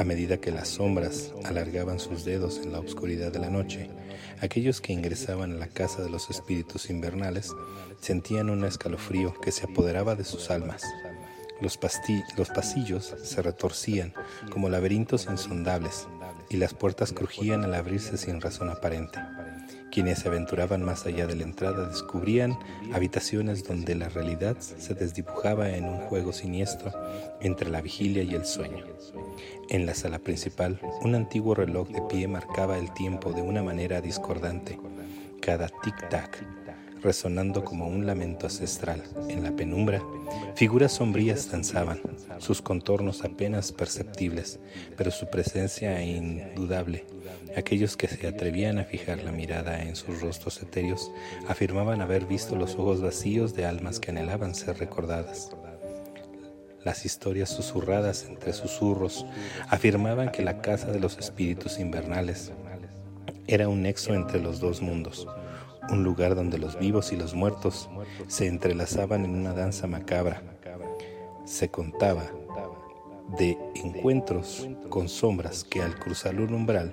A 0.01 0.05
medida 0.05 0.41
que 0.41 0.51
las 0.51 0.69
sombras 0.69 1.31
alargaban 1.45 2.01
sus 2.01 2.25
dedos 2.25 2.63
en 2.65 2.73
la 2.73 2.81
oscuridad 2.81 3.31
de 3.31 3.39
la 3.39 3.51
noche, 3.51 3.91
aquellos 4.41 4.81
que 4.81 4.95
ingresaban 4.95 5.53
a 5.53 5.57
la 5.57 5.67
casa 5.67 6.03
de 6.03 6.09
los 6.09 6.31
espíritus 6.31 6.89
invernales 6.89 7.53
sentían 8.01 8.49
un 8.49 8.65
escalofrío 8.65 9.35
que 9.43 9.53
se 9.53 9.67
apoderaba 9.67 10.15
de 10.15 10.25
sus 10.25 10.51
almas. 10.51 10.85
Los, 11.61 11.79
los 12.39 12.49
pasillos 12.49 13.15
se 13.23 13.43
retorcían 13.43 14.15
como 14.51 14.71
laberintos 14.71 15.27
insondables 15.31 16.09
y 16.49 16.57
las 16.57 16.73
puertas 16.73 17.13
crujían 17.13 17.63
al 17.65 17.75
abrirse 17.75 18.17
sin 18.17 18.41
razón 18.41 18.71
aparente. 18.71 19.19
Quienes 19.93 20.21
se 20.21 20.29
aventuraban 20.29 20.85
más 20.85 21.05
allá 21.05 21.27
de 21.27 21.35
la 21.35 21.43
entrada 21.43 21.89
descubrían 21.89 22.57
habitaciones 22.95 23.65
donde 23.65 23.97
la 23.97 24.09
realidad 24.09 24.57
se 24.61 24.95
desdibujaba 24.95 25.69
en 25.71 25.85
un 25.85 25.99
juego 25.99 26.33
siniestro 26.33 26.93
entre 27.41 27.69
la 27.71 27.83
vigilia 27.83 28.23
y 28.23 28.35
el 28.35 28.47
sueño. 28.47 28.85
En 29.71 29.87
la 29.87 29.95
sala 29.95 30.19
principal, 30.19 30.81
un 31.03 31.15
antiguo 31.15 31.55
reloj 31.55 31.89
de 31.91 32.03
pie 32.03 32.27
marcaba 32.27 32.77
el 32.77 32.93
tiempo 32.93 33.33
de 33.33 33.41
una 33.41 33.63
manera 33.63 34.01
discordante. 34.01 34.81
Cada 35.41 35.69
tic-tac 35.69 36.45
resonando 37.01 37.65
como 37.65 37.87
un 37.87 38.05
lamento 38.05 38.47
ancestral. 38.47 39.05
En 39.29 39.45
la 39.45 39.53
penumbra, 39.53 40.03
figuras 40.57 40.93
sombrías 40.93 41.51
danzaban, 41.51 42.01
sus 42.39 42.61
contornos 42.61 43.25
apenas 43.25 43.71
perceptibles, 43.71 44.59
pero 44.97 45.13
su 45.13 45.31
presencia 45.31 46.03
indudable. 46.03 47.07
Aquellos 47.57 47.97
que 47.97 48.09
se 48.09 48.27
atrevían 48.27 48.79
a 48.79 48.85
fijar 48.85 49.23
la 49.23 49.31
mirada 49.31 49.83
en 49.83 49.95
sus 49.95 50.21
rostros 50.21 50.61
etéreos 50.63 51.13
afirmaban 51.49 52.01
haber 52.01 52.27
visto 52.27 52.57
los 52.57 52.75
ojos 52.75 53.01
vacíos 53.01 53.55
de 53.55 53.67
almas 53.67 54.01
que 54.01 54.11
anhelaban 54.11 54.55
ser 54.55 54.79
recordadas. 54.79 55.51
Las 56.85 57.05
historias 57.05 57.51
susurradas 57.51 58.25
entre 58.25 58.55
susurros 58.55 59.27
afirmaban 59.69 60.31
que 60.31 60.43
la 60.43 60.63
casa 60.63 60.91
de 60.91 60.99
los 60.99 61.19
espíritus 61.19 61.79
invernales 61.79 62.53
era 63.47 63.69
un 63.69 63.83
nexo 63.83 64.15
entre 64.15 64.41
los 64.41 64.61
dos 64.61 64.81
mundos, 64.81 65.27
un 65.91 66.05
lugar 66.05 66.35
donde 66.35 66.57
los 66.57 66.79
vivos 66.79 67.13
y 67.13 67.17
los 67.17 67.35
muertos 67.35 67.91
se 68.29 68.47
entrelazaban 68.47 69.27
en 69.27 69.35
una 69.35 69.53
danza 69.53 69.87
macabra. 69.87 70.43
Se 71.45 71.69
contaba 71.69 72.25
de 73.39 73.59
encuentros 73.75 74.67
con 74.89 75.09
sombras 75.09 75.65
que 75.65 75.83
al 75.83 75.99
cruzar 75.99 76.41
un 76.41 76.55
umbral 76.55 76.93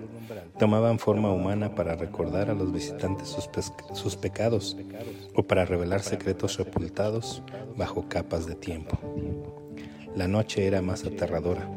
tomaban 0.59 0.99
forma 0.99 1.31
humana 1.31 1.75
para 1.75 1.95
recordar 1.95 2.49
a 2.49 2.53
los 2.53 2.73
visitantes 2.73 3.29
sus, 3.29 3.49
sus, 3.93 4.15
pecados 4.15 4.77
o 5.33 5.43
para 5.43 5.65
revelar 5.65 6.01
secretos 6.01 6.55
sepultados 6.55 7.41
bajo 7.75 8.07
capas 8.09 8.45
de 8.45 8.55
tiempo. 8.55 8.99
La 10.17 10.27
noche 10.27 10.65
era 10.65 10.81
más 10.81 11.05
aterradora 11.05 11.69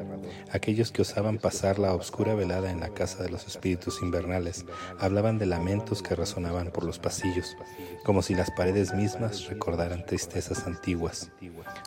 Aquellos 0.51 0.93
que 0.93 1.03
osaban 1.03 1.37
pasar 1.39 1.79
la 1.79 1.95
oscura 1.95 2.35
velada 2.35 2.71
en 2.71 2.81
la 2.81 2.89
casa 2.89 3.23
de 3.23 3.29
los 3.29 3.47
espíritus 3.47 4.01
invernales 4.03 4.65
hablaban 4.99 5.39
de 5.39 5.45
lamentos 5.45 6.03
que 6.03 6.17
resonaban 6.17 6.71
por 6.71 6.85
los 6.85 6.99
pasillos, 6.99 7.57
como 8.03 8.23
si 8.23 8.35
las 8.35 8.51
paredes 8.51 8.95
mismas 8.95 9.47
recordaran 9.47 10.07
tristezas 10.07 10.67
antiguas. 10.67 11.31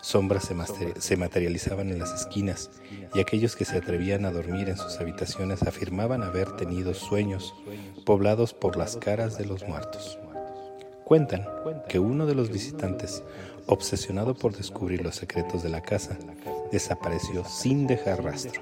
Sombras 0.02 0.52
se, 1.00 1.18
materializaban 1.18 1.90
en 1.90 2.00
las 2.00 2.14
esquinas 2.14 2.70
y 3.14 3.20
aquellos 3.20 3.56
que 3.56 3.66
se 3.66 3.78
atrevían 3.78 4.26
a 4.26 4.32
dormir 4.32 4.70
en 4.70 4.78
sus 4.78 5.00
habitaciones 5.00 5.64
afirmaban 5.64 6.24
haber 6.24 6.56
tenido 6.56 6.94
sueños 6.94 7.54
poblados 8.06 8.54
por 8.54 8.78
las 8.78 8.96
caras 8.98 9.38
de 9.38 9.46
los 9.46 9.68
muertos. 9.68 10.20
Cuentan 11.04 11.46
que 11.90 12.00
uno 12.00 12.26
de 12.26 12.34
los 12.34 12.50
visitantes, 12.50 13.24
obsesionado 13.68 14.36
por 14.36 14.56
descubrir 14.56 15.02
los 15.02 15.16
secretos 15.16 15.64
de 15.64 15.70
la 15.70 15.82
casa, 15.82 16.18
desapareció 16.72 17.46
sin 17.46 17.88
dejar 17.88 18.24
rastro. 18.24 18.62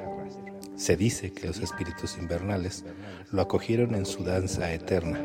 Se 0.75 0.97
dice 0.97 1.31
que 1.31 1.47
los 1.47 1.59
espíritus 1.59 2.17
invernales 2.17 2.83
lo 3.31 3.41
acogieron 3.41 3.93
en 3.95 4.05
su 4.05 4.23
danza 4.23 4.73
eterna, 4.73 5.19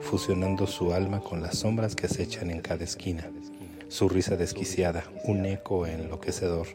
fusionando 0.00 0.66
su 0.66 0.92
alma 0.92 1.20
con 1.20 1.40
las 1.40 1.58
sombras 1.58 1.96
que 1.96 2.06
acechan 2.06 2.50
en 2.50 2.60
cada 2.60 2.84
esquina. 2.84 3.30
Su 3.88 4.08
risa 4.08 4.36
desquiciada, 4.36 5.04
un 5.24 5.46
eco 5.46 5.86
enloquecedor, 5.86 6.66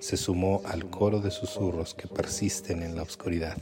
se 0.00 0.16
sumó 0.16 0.62
al 0.64 0.90
coro 0.90 1.20
de 1.20 1.30
susurros 1.30 1.94
que 1.94 2.08
persisten 2.08 2.82
en 2.82 2.96
la 2.96 3.02
oscuridad. 3.02 3.56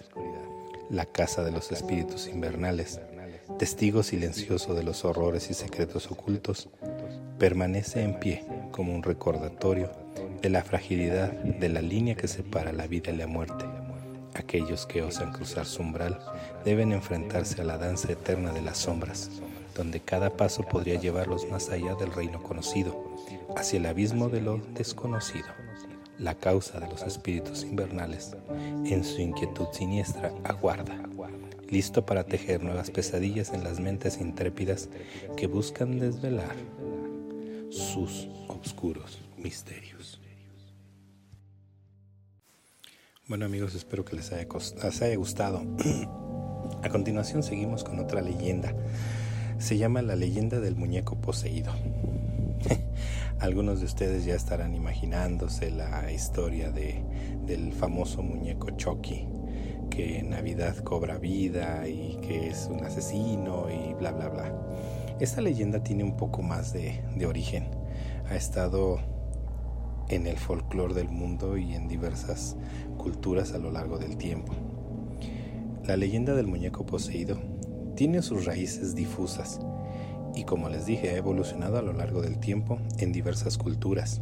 La 0.90 1.04
casa 1.04 1.44
de 1.44 1.52
los 1.52 1.70
espíritus 1.70 2.28
invernales, 2.28 3.00
testigo 3.58 4.02
silencioso 4.02 4.74
de 4.74 4.82
los 4.82 5.04
horrores 5.04 5.50
y 5.50 5.54
secretos 5.54 6.10
ocultos, 6.10 6.68
permanece 7.38 8.02
en 8.02 8.18
pie 8.20 8.44
como 8.70 8.94
un 8.94 9.02
recordatorio 9.02 9.90
de 10.40 10.50
la 10.50 10.62
fragilidad 10.62 11.32
de 11.32 11.68
la 11.68 11.80
línea 11.82 12.14
que 12.14 12.28
separa 12.28 12.72
la 12.72 12.86
vida 12.86 13.10
y 13.10 13.16
la 13.16 13.26
muerte. 13.26 13.64
Aquellos 14.34 14.86
que 14.86 15.02
osan 15.02 15.32
cruzar 15.32 15.66
su 15.66 15.82
umbral 15.82 16.18
deben 16.64 16.92
enfrentarse 16.92 17.60
a 17.60 17.64
la 17.64 17.78
danza 17.78 18.12
eterna 18.12 18.52
de 18.52 18.62
las 18.62 18.78
sombras, 18.78 19.30
donde 19.74 20.00
cada 20.00 20.30
paso 20.30 20.62
podría 20.62 21.00
llevarlos 21.00 21.48
más 21.50 21.70
allá 21.70 21.94
del 21.94 22.12
reino 22.12 22.42
conocido, 22.42 23.04
hacia 23.56 23.78
el 23.78 23.86
abismo 23.86 24.28
de 24.28 24.40
lo 24.40 24.58
desconocido. 24.74 25.46
La 26.18 26.34
causa 26.34 26.78
de 26.78 26.88
los 26.88 27.02
espíritus 27.02 27.64
invernales, 27.64 28.36
en 28.84 29.02
su 29.02 29.20
inquietud 29.20 29.66
siniestra, 29.72 30.32
aguarda, 30.44 30.96
listo 31.70 32.04
para 32.06 32.24
tejer 32.24 32.62
nuevas 32.62 32.90
pesadillas 32.90 33.52
en 33.52 33.64
las 33.64 33.80
mentes 33.80 34.20
intrépidas 34.20 34.88
que 35.36 35.48
buscan 35.48 35.98
desvelar 35.98 36.54
sus 37.74 38.28
oscuros 38.46 39.18
misterios. 39.36 40.20
Bueno 43.26 43.46
amigos, 43.46 43.74
espero 43.74 44.04
que 44.04 44.14
les 44.14 44.32
haya, 44.32 44.46
les 44.82 45.02
haya 45.02 45.16
gustado. 45.16 45.60
A 46.82 46.88
continuación 46.88 47.42
seguimos 47.42 47.82
con 47.82 47.98
otra 47.98 48.20
leyenda. 48.22 48.74
Se 49.58 49.76
llama 49.76 50.02
la 50.02 50.14
leyenda 50.14 50.60
del 50.60 50.76
muñeco 50.76 51.20
poseído. 51.20 51.72
Algunos 53.40 53.80
de 53.80 53.86
ustedes 53.86 54.24
ya 54.24 54.36
estarán 54.36 54.74
imaginándose 54.74 55.70
la 55.70 56.12
historia 56.12 56.70
de, 56.70 57.02
del 57.44 57.72
famoso 57.72 58.22
muñeco 58.22 58.70
Chucky, 58.76 59.26
que 59.90 60.20
en 60.20 60.30
Navidad 60.30 60.76
cobra 60.84 61.18
vida 61.18 61.88
y 61.88 62.18
que 62.22 62.48
es 62.50 62.68
un 62.70 62.84
asesino 62.84 63.66
y 63.68 63.94
bla 63.94 64.12
bla 64.12 64.28
bla. 64.28 64.52
Esta 65.20 65.40
leyenda 65.40 65.84
tiene 65.84 66.02
un 66.02 66.16
poco 66.16 66.42
más 66.42 66.72
de, 66.72 67.00
origen. 67.24 67.68
Ha 68.28 68.34
estado 68.34 68.98
en 70.08 70.26
el 70.26 70.36
folclore 70.36 70.92
del 70.92 71.08
mundo 71.08 71.56
y 71.56 71.74
en 71.74 71.86
diversas 71.86 72.56
culturas 72.98 73.52
a 73.52 73.58
lo 73.58 73.70
largo 73.70 73.98
del 73.98 74.16
tiempo. 74.16 74.52
La 75.84 75.96
leyenda 75.96 76.34
del 76.34 76.48
muñeco 76.48 76.84
poseído 76.84 77.38
tiene 77.94 78.22
sus 78.22 78.44
raíces 78.44 78.96
difusas 78.96 79.60
y 80.34 80.42
como 80.42 80.68
les 80.68 80.84
dije 80.84 81.10
ha 81.10 81.16
evolucionado 81.16 81.78
a 81.78 81.82
lo 81.82 81.92
largo 81.92 82.20
del 82.20 82.40
tiempo 82.40 82.80
en 82.98 83.12
diversas 83.12 83.56
culturas. 83.56 84.20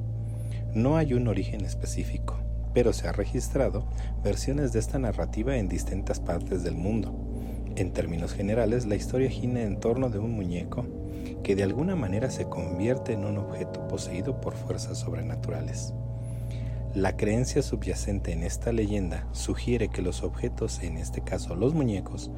No 0.74 0.98
hay 0.98 1.14
un 1.14 1.26
origen 1.26 1.64
específico, 1.64 2.38
pero 2.74 2.92
se 2.92 3.08
ha 3.08 3.12
registrado 3.12 3.86
versiones 4.22 4.74
de 4.74 4.80
esta 4.80 4.98
narrativa 4.98 5.56
en 5.56 5.68
distintas 5.68 6.20
partes 6.20 6.62
del 6.62 6.74
mundo. 6.74 7.21
En 7.74 7.92
términos 7.92 8.34
generales, 8.34 8.84
la 8.84 8.96
historia 8.96 9.30
gira 9.30 9.62
en 9.62 9.80
torno 9.80 10.10
de 10.10 10.18
un 10.18 10.32
muñeco 10.32 10.84
que 11.42 11.56
de 11.56 11.62
alguna 11.62 11.96
manera 11.96 12.30
se 12.30 12.44
convierte 12.44 13.14
en 13.14 13.24
un 13.24 13.38
objeto 13.38 13.88
poseído 13.88 14.40
por 14.40 14.54
fuerzas 14.54 14.98
sobrenaturales. 14.98 15.94
La 16.94 17.16
creencia 17.16 17.62
subyacente 17.62 18.32
en 18.32 18.42
esta 18.42 18.70
leyenda 18.70 19.26
sugiere 19.32 19.88
que 19.88 20.02
los 20.02 20.22
objetos, 20.22 20.82
en 20.82 20.98
este 20.98 21.22
caso 21.22 21.56
los 21.56 21.72
muñecos, 21.72 22.30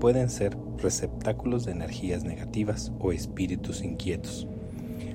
pueden 0.00 0.28
ser 0.28 0.56
receptáculos 0.78 1.64
de 1.64 1.72
energías 1.72 2.24
negativas 2.24 2.90
o 2.98 3.12
espíritus 3.12 3.84
inquietos. 3.84 4.48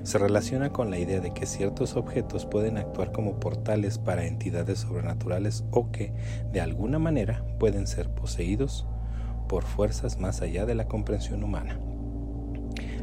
Se 0.04 0.16
relaciona 0.16 0.72
con 0.72 0.90
la 0.90 0.98
idea 0.98 1.20
de 1.20 1.34
que 1.34 1.44
ciertos 1.44 1.96
objetos 1.96 2.46
pueden 2.46 2.78
actuar 2.78 3.12
como 3.12 3.38
portales 3.38 3.98
para 3.98 4.24
entidades 4.24 4.78
sobrenaturales 4.78 5.64
o 5.70 5.90
que, 5.90 6.14
de 6.52 6.62
alguna 6.62 6.98
manera, 6.98 7.44
pueden 7.58 7.86
ser 7.86 8.08
poseídos 8.08 8.86
por 9.46 9.64
fuerzas 9.64 10.18
más 10.18 10.42
allá 10.42 10.66
de 10.66 10.74
la 10.74 10.86
comprensión 10.88 11.42
humana. 11.42 11.78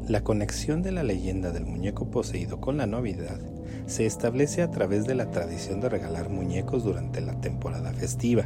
La 0.07 0.21
conexión 0.21 0.81
de 0.81 0.91
la 0.91 1.03
leyenda 1.03 1.51
del 1.51 1.65
muñeco 1.65 2.11
poseído 2.11 2.59
con 2.59 2.75
la 2.77 2.85
novedad 2.85 3.39
se 3.85 4.05
establece 4.05 4.61
a 4.61 4.69
través 4.69 5.05
de 5.05 5.15
la 5.15 5.31
tradición 5.31 5.79
de 5.79 5.89
regalar 5.89 6.29
muñecos 6.29 6.83
durante 6.83 7.21
la 7.21 7.39
temporada 7.39 7.93
festiva. 7.93 8.45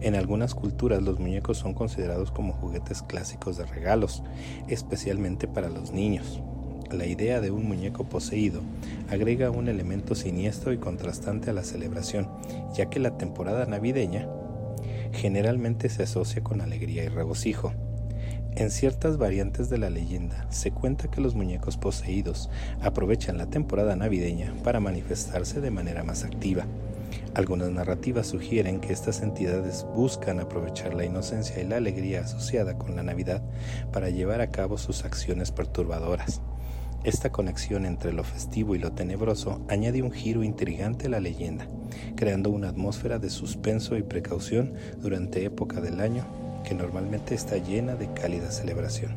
En 0.00 0.14
algunas 0.14 0.54
culturas 0.54 1.02
los 1.02 1.18
muñecos 1.18 1.58
son 1.58 1.74
considerados 1.74 2.30
como 2.30 2.52
juguetes 2.52 3.02
clásicos 3.02 3.56
de 3.56 3.66
regalos, 3.66 4.22
especialmente 4.68 5.48
para 5.48 5.68
los 5.68 5.92
niños. 5.92 6.40
La 6.92 7.06
idea 7.06 7.40
de 7.40 7.50
un 7.50 7.66
muñeco 7.66 8.04
poseído 8.04 8.60
agrega 9.10 9.50
un 9.50 9.68
elemento 9.68 10.14
siniestro 10.14 10.72
y 10.72 10.78
contrastante 10.78 11.50
a 11.50 11.54
la 11.54 11.64
celebración, 11.64 12.28
ya 12.72 12.86
que 12.86 13.00
la 13.00 13.16
temporada 13.16 13.66
navideña 13.66 14.28
generalmente 15.14 15.88
se 15.88 16.02
asocia 16.02 16.42
con 16.42 16.60
alegría 16.60 17.04
y 17.04 17.08
regocijo. 17.08 17.72
En 18.56 18.70
ciertas 18.70 19.16
variantes 19.16 19.68
de 19.68 19.78
la 19.78 19.90
leyenda 19.90 20.46
se 20.50 20.70
cuenta 20.70 21.10
que 21.10 21.20
los 21.20 21.34
muñecos 21.34 21.76
poseídos 21.76 22.50
aprovechan 22.80 23.36
la 23.36 23.46
temporada 23.46 23.96
navideña 23.96 24.54
para 24.62 24.78
manifestarse 24.78 25.60
de 25.60 25.70
manera 25.70 26.04
más 26.04 26.22
activa. 26.24 26.66
Algunas 27.34 27.70
narrativas 27.70 28.28
sugieren 28.28 28.80
que 28.80 28.92
estas 28.92 29.22
entidades 29.22 29.84
buscan 29.94 30.38
aprovechar 30.38 30.94
la 30.94 31.04
inocencia 31.04 31.60
y 31.60 31.66
la 31.66 31.78
alegría 31.78 32.20
asociada 32.20 32.78
con 32.78 32.94
la 32.94 33.02
Navidad 33.02 33.42
para 33.92 34.10
llevar 34.10 34.40
a 34.40 34.50
cabo 34.50 34.78
sus 34.78 35.04
acciones 35.04 35.50
perturbadoras. 35.50 36.40
Esta 37.04 37.30
conexión 37.30 37.84
entre 37.84 38.14
lo 38.14 38.24
festivo 38.24 38.74
y 38.74 38.78
lo 38.78 38.92
tenebroso 38.92 39.60
añade 39.68 40.00
un 40.00 40.10
giro 40.10 40.42
intrigante 40.42 41.06
a 41.06 41.10
la 41.10 41.20
leyenda, 41.20 41.68
creando 42.16 42.48
una 42.48 42.70
atmósfera 42.70 43.18
de 43.18 43.28
suspenso 43.28 43.98
y 43.98 44.02
precaución 44.02 44.72
durante 45.02 45.44
época 45.44 45.82
del 45.82 46.00
año 46.00 46.24
que 46.64 46.74
normalmente 46.74 47.34
está 47.34 47.58
llena 47.58 47.94
de 47.94 48.10
cálida 48.14 48.50
celebración. 48.50 49.16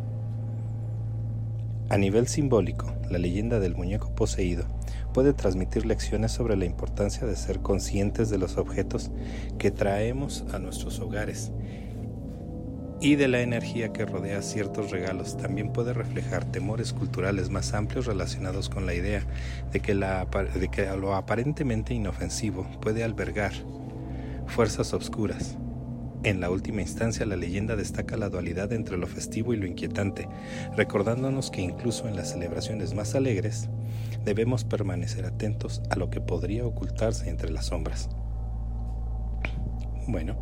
A 1.87 1.97
nivel 1.97 2.27
simbólico, 2.27 2.93
la 3.09 3.19
leyenda 3.19 3.61
del 3.61 3.77
muñeco 3.77 4.13
poseído 4.13 4.65
puede 5.13 5.31
transmitir 5.31 5.85
lecciones 5.85 6.33
sobre 6.33 6.57
la 6.57 6.65
importancia 6.65 7.25
de 7.25 7.37
ser 7.37 7.59
conscientes 7.59 8.29
de 8.29 8.37
los 8.37 8.57
objetos 8.57 9.11
que 9.57 9.71
traemos 9.71 10.43
a 10.51 10.59
nuestros 10.59 10.99
hogares 10.99 11.53
y 12.99 13.15
de 13.15 13.27
la 13.27 13.41
energía 13.41 13.93
que 13.93 14.05
rodea 14.05 14.41
ciertos 14.41 14.91
regalos. 14.91 15.37
También 15.37 15.71
puede 15.71 15.93
reflejar 15.93 16.45
temores 16.45 16.93
culturales 16.93 17.49
más 17.49 17.73
amplios 17.73 18.05
relacionados 18.05 18.69
con 18.69 18.85
la 18.85 18.93
idea 18.93 19.23
de 19.71 19.79
que, 19.79 19.93
de 19.93 20.67
que 20.69 20.85
lo 20.97 21.15
aparentemente 21.15 21.93
inofensivo 21.93 22.67
puede 22.81 23.03
albergar 23.03 23.53
fuerzas 24.47 24.93
obscuras 24.93 25.57
en 26.23 26.41
la 26.41 26.49
última 26.49 26.81
instancia, 26.81 27.25
la 27.25 27.35
leyenda 27.35 27.75
destaca 27.75 28.17
la 28.17 28.29
dualidad 28.29 28.73
entre 28.73 28.97
lo 28.97 29.07
festivo 29.07 29.53
y 29.53 29.57
lo 29.57 29.67
inquietante, 29.67 30.27
recordándonos 30.75 31.51
que 31.51 31.61
incluso 31.61 32.07
en 32.07 32.15
las 32.15 32.31
celebraciones 32.31 32.93
más 32.95 33.13
alegres 33.15 33.69
debemos 34.25 34.65
permanecer 34.65 35.25
atentos 35.25 35.81
a 35.89 35.95
lo 35.95 36.09
que 36.09 36.19
podría 36.19 36.65
ocultarse 36.65 37.29
entre 37.29 37.51
las 37.51 37.67
sombras. 37.67 38.09
Bueno, 40.07 40.35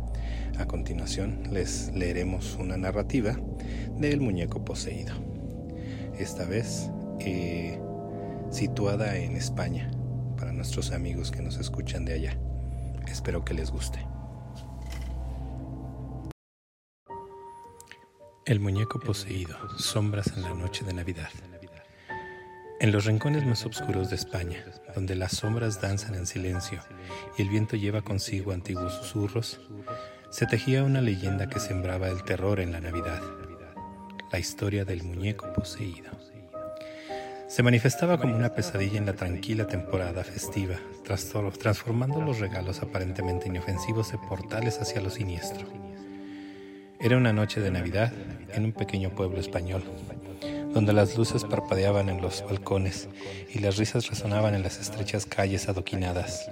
a 0.58 0.66
continuación 0.66 1.42
les 1.50 1.92
leeremos 1.94 2.56
una 2.56 2.76
narrativa 2.76 3.36
del 3.96 4.20
muñeco 4.20 4.64
poseído, 4.64 5.14
esta 6.18 6.44
vez 6.44 6.90
eh, 7.20 7.80
situada 8.50 9.16
en 9.16 9.36
España, 9.36 9.90
para 10.36 10.52
nuestros 10.52 10.92
amigos 10.92 11.30
que 11.30 11.42
nos 11.42 11.56
escuchan 11.58 12.04
de 12.04 12.14
allá. 12.14 12.38
Espero 13.08 13.44
que 13.44 13.54
les 13.54 13.70
guste. 13.70 13.98
El 18.44 18.60
muñeco 18.60 19.00
poseído, 19.00 19.56
sombras 19.78 20.28
en 20.36 20.42
la 20.42 20.54
noche 20.54 20.84
de 20.84 20.92
Navidad. 20.92 21.30
En 22.78 22.92
los 22.92 23.06
rincones 23.06 23.46
más 23.46 23.64
oscuros 23.64 24.10
de 24.10 24.16
España, 24.16 24.62
donde 24.94 25.16
las 25.16 25.32
sombras 25.32 25.80
danzan 25.80 26.14
en 26.14 26.26
silencio 26.26 26.80
y 27.38 27.42
el 27.42 27.48
viento 27.48 27.74
lleva 27.74 28.02
consigo 28.02 28.52
antiguos 28.52 28.92
susurros, 28.92 29.60
se 30.30 30.46
tejía 30.46 30.82
una 30.82 31.00
leyenda 31.00 31.48
que 31.48 31.60
sembraba 31.60 32.08
el 32.08 32.22
terror 32.24 32.60
en 32.60 32.72
la 32.72 32.80
Navidad, 32.80 33.22
la 34.32 34.38
historia 34.38 34.84
del 34.84 35.02
muñeco 35.02 35.52
poseído. 35.52 36.10
Se 37.48 37.62
manifestaba 37.62 38.18
como 38.18 38.34
una 38.34 38.54
pesadilla 38.54 38.98
en 38.98 39.06
la 39.06 39.12
tranquila 39.12 39.66
temporada 39.66 40.24
festiva, 40.24 40.76
transformando 41.04 42.20
los 42.20 42.40
regalos 42.40 42.82
aparentemente 42.82 43.48
inofensivos 43.48 44.12
en 44.12 44.20
portales 44.20 44.80
hacia 44.80 45.00
lo 45.00 45.10
siniestro. 45.10 45.66
Era 46.98 47.16
una 47.16 47.32
noche 47.32 47.60
de 47.60 47.70
Navidad 47.70 48.12
en 48.52 48.64
un 48.64 48.72
pequeño 48.72 49.10
pueblo 49.10 49.38
español, 49.38 49.84
donde 50.74 50.92
las 50.92 51.16
luces 51.16 51.44
parpadeaban 51.44 52.08
en 52.08 52.20
los 52.20 52.42
balcones 52.42 53.08
y 53.54 53.60
las 53.60 53.76
risas 53.76 54.08
resonaban 54.08 54.54
en 54.54 54.62
las 54.62 54.80
estrechas 54.80 55.24
calles 55.24 55.68
adoquinadas. 55.68 56.50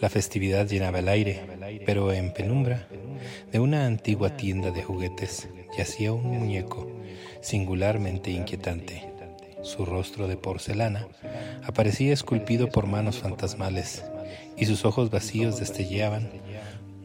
La 0.00 0.10
festividad 0.10 0.66
llenaba 0.66 0.98
el 0.98 1.08
aire, 1.08 1.42
pero 1.86 2.12
en 2.12 2.32
penumbra 2.32 2.86
de 3.52 3.60
una 3.60 3.86
antigua 3.86 4.36
tienda 4.36 4.70
de 4.70 4.82
juguetes 4.82 5.48
yacía 5.76 6.12
un 6.12 6.38
muñeco 6.38 6.90
singularmente 7.40 8.30
inquietante. 8.30 9.10
Su 9.62 9.84
rostro 9.86 10.28
de 10.28 10.36
porcelana 10.36 11.06
aparecía 11.64 12.12
esculpido 12.12 12.68
por 12.68 12.86
manos 12.86 13.18
fantasmales 13.18 14.04
y 14.56 14.66
sus 14.66 14.84
ojos 14.84 15.10
vacíos 15.10 15.58
destellaban 15.58 16.30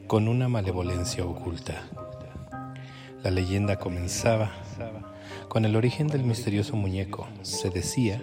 con 0.08 0.28
una 0.28 0.50
malevolencia 0.50 1.24
oculta. 1.26 1.88
La 3.24 3.32
leyenda 3.32 3.78
comenzaba 3.78 4.52
con 5.48 5.66
el 5.66 5.76
origen 5.76 6.08
del 6.08 6.24
misterioso 6.24 6.76
muñeco. 6.76 7.28
Se 7.42 7.70
decía 7.70 8.22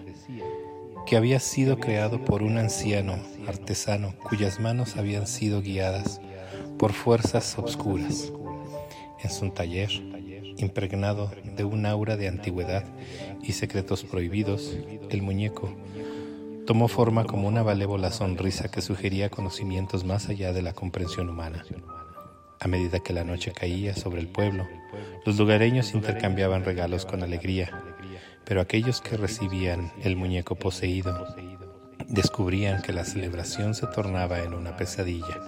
que 1.06 1.16
había 1.16 1.38
sido 1.38 1.78
creado 1.78 2.24
por 2.24 2.42
un 2.42 2.58
anciano 2.58 3.16
artesano 3.46 4.14
cuyas 4.28 4.58
manos 4.58 4.96
habían 4.96 5.28
sido 5.28 5.62
guiadas 5.62 6.20
por 6.78 6.92
fuerzas 6.92 7.56
obscuras. 7.58 8.32
En 9.22 9.30
su 9.30 9.50
taller, 9.50 9.90
impregnado 10.58 11.30
de 11.56 11.64
un 11.64 11.86
aura 11.86 12.16
de 12.16 12.26
antigüedad 12.26 12.84
y 13.42 13.52
secretos 13.52 14.02
prohibidos, 14.02 14.76
el 15.08 15.22
muñeco 15.22 15.72
tomó 16.66 16.88
forma 16.88 17.24
como 17.24 17.46
una 17.46 17.62
valévola 17.62 18.10
sonrisa 18.10 18.68
que 18.68 18.82
sugería 18.82 19.30
conocimientos 19.30 20.04
más 20.04 20.28
allá 20.28 20.52
de 20.52 20.62
la 20.62 20.72
comprensión 20.72 21.28
humana. 21.28 21.64
A 22.58 22.66
medida 22.66 22.98
que 22.98 23.12
la 23.12 23.22
noche 23.22 23.52
caía 23.52 23.94
sobre 23.94 24.20
el 24.20 24.26
pueblo, 24.26 24.66
los 25.24 25.38
lugareños 25.38 25.94
intercambiaban 25.94 26.64
regalos 26.64 27.06
con 27.06 27.22
alegría, 27.22 27.95
pero 28.46 28.60
aquellos 28.60 29.00
que 29.02 29.16
recibían 29.16 29.92
el 30.02 30.16
muñeco 30.16 30.54
poseído 30.54 31.26
descubrían 32.08 32.80
que 32.80 32.92
la 32.92 33.04
celebración 33.04 33.74
se 33.74 33.86
tornaba 33.88 34.38
en 34.38 34.54
una 34.54 34.76
pesadilla. 34.76 35.40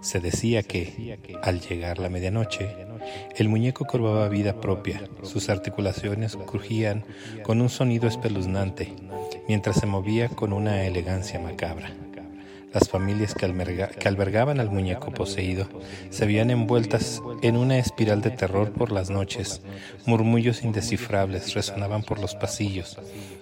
Se 0.00 0.18
decía 0.18 0.62
que, 0.62 1.38
al 1.42 1.60
llegar 1.60 1.98
la 1.98 2.08
medianoche, 2.08 2.74
el 3.36 3.48
muñeco 3.48 3.84
cobraba 3.84 4.28
vida 4.28 4.60
propia, 4.60 5.02
sus 5.22 5.50
articulaciones 5.50 6.36
crujían 6.36 7.04
con 7.42 7.60
un 7.60 7.68
sonido 7.68 8.08
espeluznante, 8.08 8.94
mientras 9.46 9.76
se 9.76 9.86
movía 9.86 10.28
con 10.30 10.52
una 10.52 10.84
elegancia 10.84 11.38
macabra. 11.38 12.07
Las 12.72 12.90
familias 12.90 13.34
que, 13.34 13.46
albergaban 13.46 14.60
al 14.60 14.70
muñeco 14.70 15.10
poseído 15.10 15.68
se 16.10 16.26
veían 16.26 16.50
envueltas 16.50 17.22
en 17.42 17.56
una 17.56 17.78
espiral 17.78 18.20
de 18.20 18.30
terror 18.30 18.72
por 18.72 18.92
las 18.92 19.08
noches. 19.08 19.62
Murmullos 20.04 20.62
indescifrables 20.62 21.54
resonaban 21.54 22.02
por 22.02 22.18
los 22.18 22.34
pasillos 22.34 22.98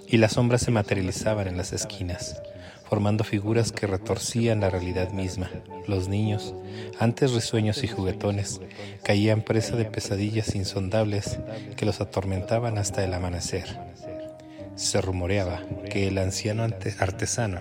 y 0.09 0.19
las 0.19 0.35
sombras 0.35 0.63
se 0.63 0.71
materializaban 0.71 1.49
en 1.49 1.57
las 1.57 1.73
esquinas, 1.73 2.41
formando 2.89 3.25
figuras 3.25 3.73
que 3.73 3.89
retorcían 3.89 4.61
la 4.61 4.71
realidad 4.71 5.11
misma. 5.11 5.51
Los 5.89 6.09
niños, 6.09 6.55
antes 7.01 7.33
risueños 7.33 7.83
y 7.83 7.89
juguetones, 7.89 8.61
caían 9.03 9.43
presa 9.43 9.75
de 9.75 9.87
pesadillas 9.87 10.55
insondables 10.55 11.41
que 11.77 11.85
los 11.85 12.01
atormentaban 12.01 12.79
hasta 12.79 13.05
el 13.05 13.13
amanecer. 13.13 13.77
Se 14.77 15.01
rumoreaba 15.01 15.63
que 15.91 16.09
el 16.09 16.19
anciano 16.19 16.65
artesano, 16.99 17.61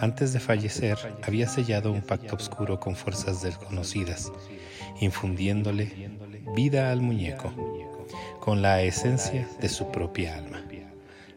antes 0.00 0.32
de 0.32 0.40
fallecer, 0.40 0.96
había 1.22 1.46
sellado 1.46 1.92
un 1.92 2.02
pacto 2.02 2.36
oscuro 2.36 2.80
con 2.80 2.96
fuerzas 2.96 3.42
desconocidas 3.42 4.32
infundiéndole 5.00 6.10
vida 6.54 6.90
al 6.92 7.00
muñeco 7.00 7.52
con 8.40 8.62
la 8.62 8.82
esencia 8.82 9.48
de 9.60 9.68
su 9.68 9.90
propia 9.90 10.36
alma. 10.36 10.62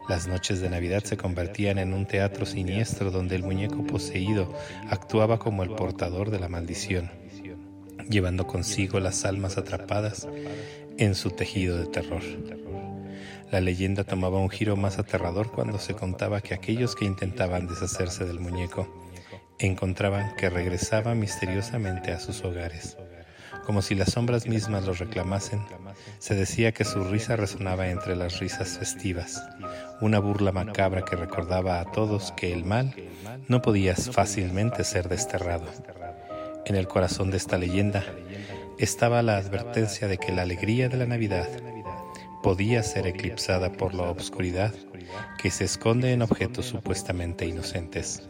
Las 0.09 0.27
noches 0.27 0.61
de 0.61 0.69
Navidad 0.69 1.03
se 1.03 1.17
convertían 1.17 1.77
en 1.77 1.93
un 1.93 2.05
teatro 2.05 2.45
siniestro 2.45 3.11
donde 3.11 3.35
el 3.35 3.43
muñeco 3.43 3.85
poseído 3.85 4.53
actuaba 4.89 5.39
como 5.39 5.63
el 5.63 5.71
portador 5.71 6.31
de 6.31 6.39
la 6.39 6.47
maldición, 6.47 7.11
llevando 8.09 8.47
consigo 8.47 8.99
las 8.99 9.25
almas 9.25 9.57
atrapadas 9.57 10.27
en 10.97 11.15
su 11.15 11.31
tejido 11.31 11.77
de 11.77 11.87
terror. 11.87 12.23
La 13.51 13.61
leyenda 13.61 14.03
tomaba 14.03 14.39
un 14.39 14.49
giro 14.49 14.75
más 14.75 14.99
aterrador 14.99 15.51
cuando 15.51 15.79
se 15.79 15.93
contaba 15.93 16.41
que 16.41 16.53
aquellos 16.53 16.95
que 16.95 17.05
intentaban 17.05 17.65
deshacerse 17.67 18.25
del 18.25 18.41
muñeco 18.41 19.07
encontraban 19.57 20.35
que 20.35 20.49
regresaba 20.49 21.15
misteriosamente 21.15 22.11
a 22.11 22.19
sus 22.19 22.43
hogares, 22.43 22.97
como 23.65 23.81
si 23.81 23.95
las 23.95 24.11
sombras 24.11 24.47
mismas 24.47 24.85
los 24.85 24.99
reclamasen. 24.99 25.61
Se 26.19 26.35
decía 26.35 26.73
que 26.73 26.83
su 26.83 27.05
risa 27.05 27.37
resonaba 27.37 27.87
entre 27.87 28.17
las 28.17 28.39
risas 28.39 28.77
festivas, 28.77 29.41
una 30.01 30.19
burla 30.19 30.51
macabra 30.51 31.03
que 31.03 31.15
recordaba 31.15 31.79
a 31.79 31.91
todos 31.91 32.33
que 32.33 32.51
el 32.51 32.65
mal 32.65 32.93
no 33.47 33.61
podía 33.61 33.95
fácilmente 33.95 34.83
ser 34.83 35.07
desterrado. 35.07 35.65
En 36.65 36.75
el 36.75 36.87
corazón 36.89 37.31
de 37.31 37.37
esta 37.37 37.57
leyenda 37.57 38.03
estaba 38.77 39.21
la 39.21 39.37
advertencia 39.37 40.09
de 40.09 40.17
que 40.17 40.33
la 40.33 40.41
alegría 40.41 40.89
de 40.89 40.97
la 40.97 41.05
Navidad 41.05 41.47
podía 42.47 42.81
ser 42.81 43.07
eclipsada 43.07 43.73
por 43.73 43.93
la 43.93 44.03
obscuridad 44.03 44.73
que 45.37 45.51
se 45.51 45.65
esconde 45.65 46.13
en 46.13 46.21
objetos 46.21 46.67
supuestamente 46.67 47.45
inocentes. 47.45 48.25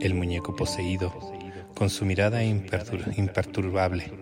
El 0.00 0.14
muñeco 0.14 0.54
poseído, 0.54 1.12
con 1.74 1.90
su 1.90 2.04
mirada 2.04 2.44
imperturbable, 2.44 4.12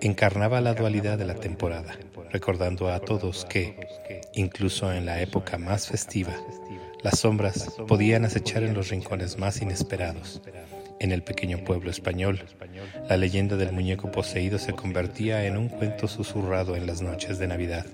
encarnaba 0.00 0.62
la 0.62 0.72
dualidad 0.72 1.18
de 1.18 1.26
la 1.26 1.34
temporada, 1.34 1.98
recordando 2.30 2.88
a 2.88 2.98
todos 3.00 3.44
que, 3.44 3.76
incluso 4.32 4.90
en 4.90 5.04
la 5.04 5.20
época 5.20 5.58
más 5.58 5.88
festiva, 5.88 6.32
las 7.02 7.18
sombras 7.18 7.74
podían 7.86 8.24
acechar 8.24 8.62
en 8.62 8.72
los 8.72 8.88
rincones 8.88 9.36
más 9.36 9.60
inesperados. 9.60 10.40
En 10.98 11.12
el 11.12 11.22
pequeño 11.22 11.58
pueblo 11.64 11.90
español, 11.90 12.42
la 13.08 13.16
leyenda 13.16 13.56
del 13.56 13.72
muñeco 13.72 14.10
poseído 14.10 14.58
se 14.58 14.72
convertía 14.72 15.44
en 15.44 15.56
un 15.58 15.68
cuento 15.68 16.08
susurrado 16.08 16.74
en 16.74 16.86
las 16.86 17.02
noches 17.02 17.38
de 17.38 17.46
Navidad, 17.46 17.86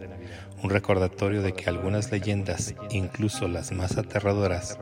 un 0.62 0.70
recordatorio 0.70 1.42
de 1.42 1.52
que 1.52 1.68
algunas 1.68 2.12
leyendas, 2.12 2.74
incluso 2.90 3.48
las 3.48 3.72
más 3.72 3.98
aterradoras, 3.98 4.78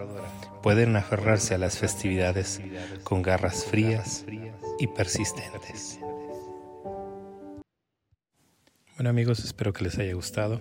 pueden 0.62 0.96
aferrarse 0.96 1.54
a 1.54 1.58
las 1.58 1.78
festividades 1.78 2.60
con 3.04 3.22
garras 3.22 3.64
frías 3.64 4.26
y 4.78 4.86
persistentes. 4.88 5.98
Bueno 8.96 9.08
amigos, 9.08 9.42
espero 9.44 9.72
que 9.72 9.84
les 9.84 9.98
haya 9.98 10.12
gustado. 10.12 10.60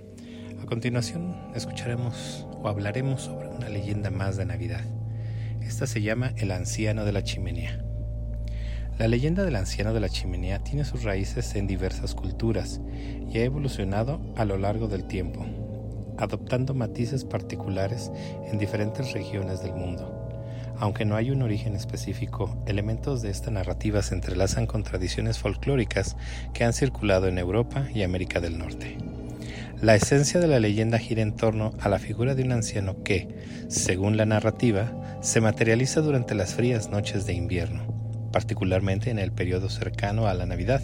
A 0.61 0.65
continuación 0.65 1.51
escucharemos 1.55 2.47
o 2.51 2.69
hablaremos 2.69 3.23
sobre 3.23 3.49
una 3.49 3.67
leyenda 3.67 4.11
más 4.11 4.37
de 4.37 4.45
Navidad. 4.45 4.98
Esta 5.69 5.85
se 5.85 6.01
llama 6.01 6.33
El 6.35 6.49
anciano 6.49 7.05
de 7.05 7.11
la 7.11 7.23
chimenea. 7.23 7.85
La 8.97 9.07
leyenda 9.07 9.43
del 9.43 9.55
anciano 9.55 9.93
de 9.93 9.99
la 9.99 10.09
chimenea 10.09 10.63
tiene 10.63 10.83
sus 10.83 11.03
raíces 11.03 11.53
en 11.53 11.67
diversas 11.67 12.15
culturas 12.15 12.81
y 13.31 13.37
ha 13.37 13.43
evolucionado 13.43 14.19
a 14.35 14.45
lo 14.45 14.57
largo 14.57 14.87
del 14.87 15.05
tiempo, 15.05 15.45
adoptando 16.17 16.73
matices 16.73 17.23
particulares 17.23 18.11
en 18.51 18.57
diferentes 18.57 19.13
regiones 19.13 19.61
del 19.61 19.75
mundo. 19.75 20.41
Aunque 20.79 21.05
no 21.05 21.15
hay 21.15 21.29
un 21.29 21.43
origen 21.43 21.75
específico, 21.75 22.63
elementos 22.65 23.21
de 23.21 23.29
esta 23.29 23.51
narrativa 23.51 24.01
se 24.01 24.15
entrelazan 24.15 24.65
con 24.65 24.81
tradiciones 24.81 25.37
folclóricas 25.37 26.17
que 26.51 26.63
han 26.63 26.73
circulado 26.73 27.27
en 27.27 27.37
Europa 27.37 27.87
y 27.93 28.01
América 28.01 28.39
del 28.39 28.57
Norte. 28.57 28.97
La 29.81 29.95
esencia 29.95 30.41
de 30.41 30.47
la 30.47 30.59
leyenda 30.59 30.99
gira 30.99 31.21
en 31.21 31.33
torno 31.33 31.73
a 31.79 31.87
la 31.87 31.99
figura 31.99 32.35
de 32.35 32.43
un 32.43 32.51
anciano 32.51 33.01
que, 33.01 33.29
según 33.69 34.17
la 34.17 34.25
narrativa, 34.25 34.91
se 35.21 35.39
materializa 35.39 36.01
durante 36.01 36.35
las 36.35 36.53
frías 36.53 36.89
noches 36.89 37.25
de 37.25 37.31
invierno, 37.31 38.29
particularmente 38.33 39.09
en 39.09 39.19
el 39.19 39.31
periodo 39.31 39.69
cercano 39.69 40.27
a 40.27 40.33
la 40.33 40.45
Navidad. 40.45 40.81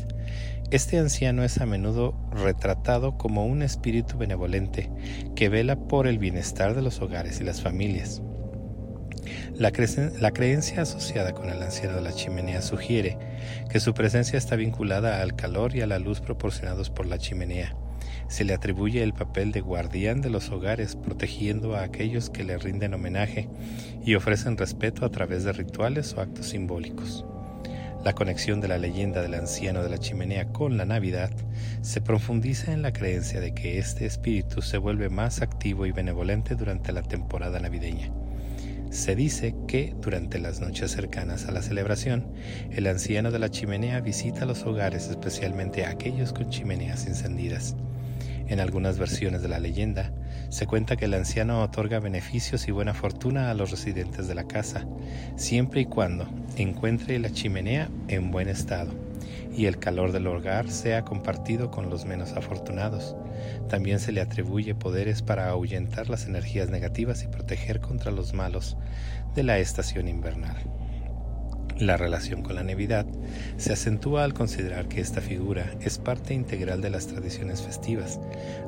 Este 0.72 0.98
anciano 0.98 1.44
es 1.44 1.60
a 1.60 1.66
menudo 1.66 2.16
retratado 2.32 3.18
como 3.18 3.46
un 3.46 3.64
espíritu 3.64 4.18
benevolente 4.18 4.90
que 5.36 5.50
vela 5.50 5.76
por 5.76 6.08
el 6.08 6.18
bienestar 6.18 6.74
de 6.74 6.82
los 6.82 7.02
hogares 7.02 7.42
y 7.42 7.44
las 7.44 7.62
familias. 7.62 8.22
La, 9.56 9.72
creencia 9.72 10.84
asociada 10.84 11.34
con 11.34 11.50
el 11.50 11.62
anciano 11.62 11.98
de 11.98 12.02
la 12.02 12.14
chimenea 12.14 12.62
sugiere 12.62 13.18
que 13.70 13.82
su 13.82 13.94
presencia 13.94 14.38
está 14.38 14.56
vinculada 14.56 15.22
al 15.22 15.36
calor 15.36 15.76
y 15.76 15.82
a 15.82 15.88
la 15.88 16.00
luz 16.00 16.22
proporcionados 16.22 16.90
por 16.90 17.08
la 17.08 17.18
chimenea. 17.18 17.76
Se 18.28 18.44
le 18.44 18.54
atribuye 18.54 19.04
el 19.04 19.14
papel 19.14 19.52
de 19.52 19.62
guardián 19.62 20.22
de 20.22 20.30
los 20.30 20.50
hogares, 20.50 20.96
protegiendo 20.96 21.76
a 21.76 21.84
aquellos 21.84 22.30
que 22.30 22.44
le 22.44 22.58
rinden 22.58 22.94
homenaje 22.94 23.48
y 24.04 24.16
ofrecen 24.16 24.58
respeto 24.58 25.06
a 25.06 25.12
través 25.12 25.44
de 25.44 25.54
rituales 25.54 26.14
o 26.14 26.22
actos 26.22 26.48
simbólicos. 26.48 27.24
La 28.04 28.14
conexión 28.14 28.62
de 28.62 28.68
la 28.68 28.78
leyenda 28.78 29.22
del 29.22 29.34
anciano 29.34 29.84
de 29.84 29.90
la 29.90 29.98
chimenea 29.98 30.50
con 30.50 30.78
la 30.78 30.86
Navidad 30.86 31.32
se 31.82 32.02
profundiza 32.02 32.72
en 32.72 32.82
la 32.82 32.94
creencia 32.94 33.40
de 33.40 33.54
que 33.54 33.80
este 33.80 34.06
espíritu 34.06 34.62
se 34.62 34.78
vuelve 34.78 35.10
más 35.10 35.42
activo 35.42 35.86
y 35.86 35.92
benevolente 35.92 36.56
durante 36.56 36.92
la 36.92 37.02
temporada 37.02 37.60
navideña. 37.60 38.12
Se 38.92 39.16
dice 39.16 39.56
que 39.68 39.96
durante 40.02 40.40
las 40.40 40.62
noches 40.62 40.92
cercanas 40.92 41.48
a 41.48 41.52
la 41.52 41.62
celebración, 41.62 42.28
el 42.72 42.88
anciano 42.88 43.32
de 43.32 43.40
la 43.40 43.50
chimenea 43.50 44.00
visita 44.02 44.46
los 44.46 44.64
hogares, 44.64 45.10
especialmente 45.10 45.86
aquellos 45.86 46.32
con 46.32 46.50
chimeneas 46.50 47.08
encendidas. 47.08 47.76
En 48.48 48.60
algunas 48.60 49.00
versiones 49.00 49.42
de 49.42 49.48
la 49.48 49.60
leyenda, 49.60 50.12
se 50.50 50.68
cuenta 50.68 50.96
que 50.96 51.06
el 51.06 51.14
anciano 51.14 51.64
otorga 51.64 52.00
beneficios 52.00 52.68
y 52.68 52.72
buena 52.72 52.94
fortuna 52.94 53.50
a 53.50 53.54
los 53.54 53.72
residentes 53.72 54.28
de 54.28 54.36
la 54.36 54.46
casa, 54.46 54.86
siempre 55.36 55.82
y 55.82 55.86
cuando 55.86 56.28
encuentre 56.56 57.18
la 57.20 57.32
chimenea 57.32 57.90
en 58.08 58.32
buen 58.32 58.48
estado 58.48 58.92
y 59.56 59.66
el 59.66 59.80
calor 59.80 60.12
del 60.12 60.28
hogar 60.28 60.70
sea 60.70 61.04
compartido 61.04 61.72
con 61.72 61.90
los 61.90 62.06
menos 62.06 62.34
afortunados. 62.34 63.16
También 63.70 64.00
se 64.00 64.12
le 64.12 64.22
atribuye 64.22 64.76
poderes 64.76 65.22
para 65.22 65.50
ahuyentar 65.50 66.10
las 66.10 66.26
energías 66.26 66.70
negativas 66.70 67.24
y 67.24 67.28
proteger 67.28 67.80
contra 67.80 68.12
los 68.12 68.34
malos 68.34 68.78
de 69.34 69.44
la 69.44 69.58
estación 69.60 70.08
invernal. 70.08 70.75
La 71.80 71.98
relación 71.98 72.42
con 72.42 72.56
la 72.56 72.64
Navidad 72.64 73.06
se 73.58 73.74
acentúa 73.74 74.24
al 74.24 74.34
considerar 74.34 74.88
que 74.88 75.02
esta 75.02 75.20
figura 75.20 75.74
es 75.82 75.98
parte 75.98 76.34
integral 76.34 76.80
de 76.80 76.90
las 76.90 77.08
tradiciones 77.08 77.62
festivas, 77.62 78.18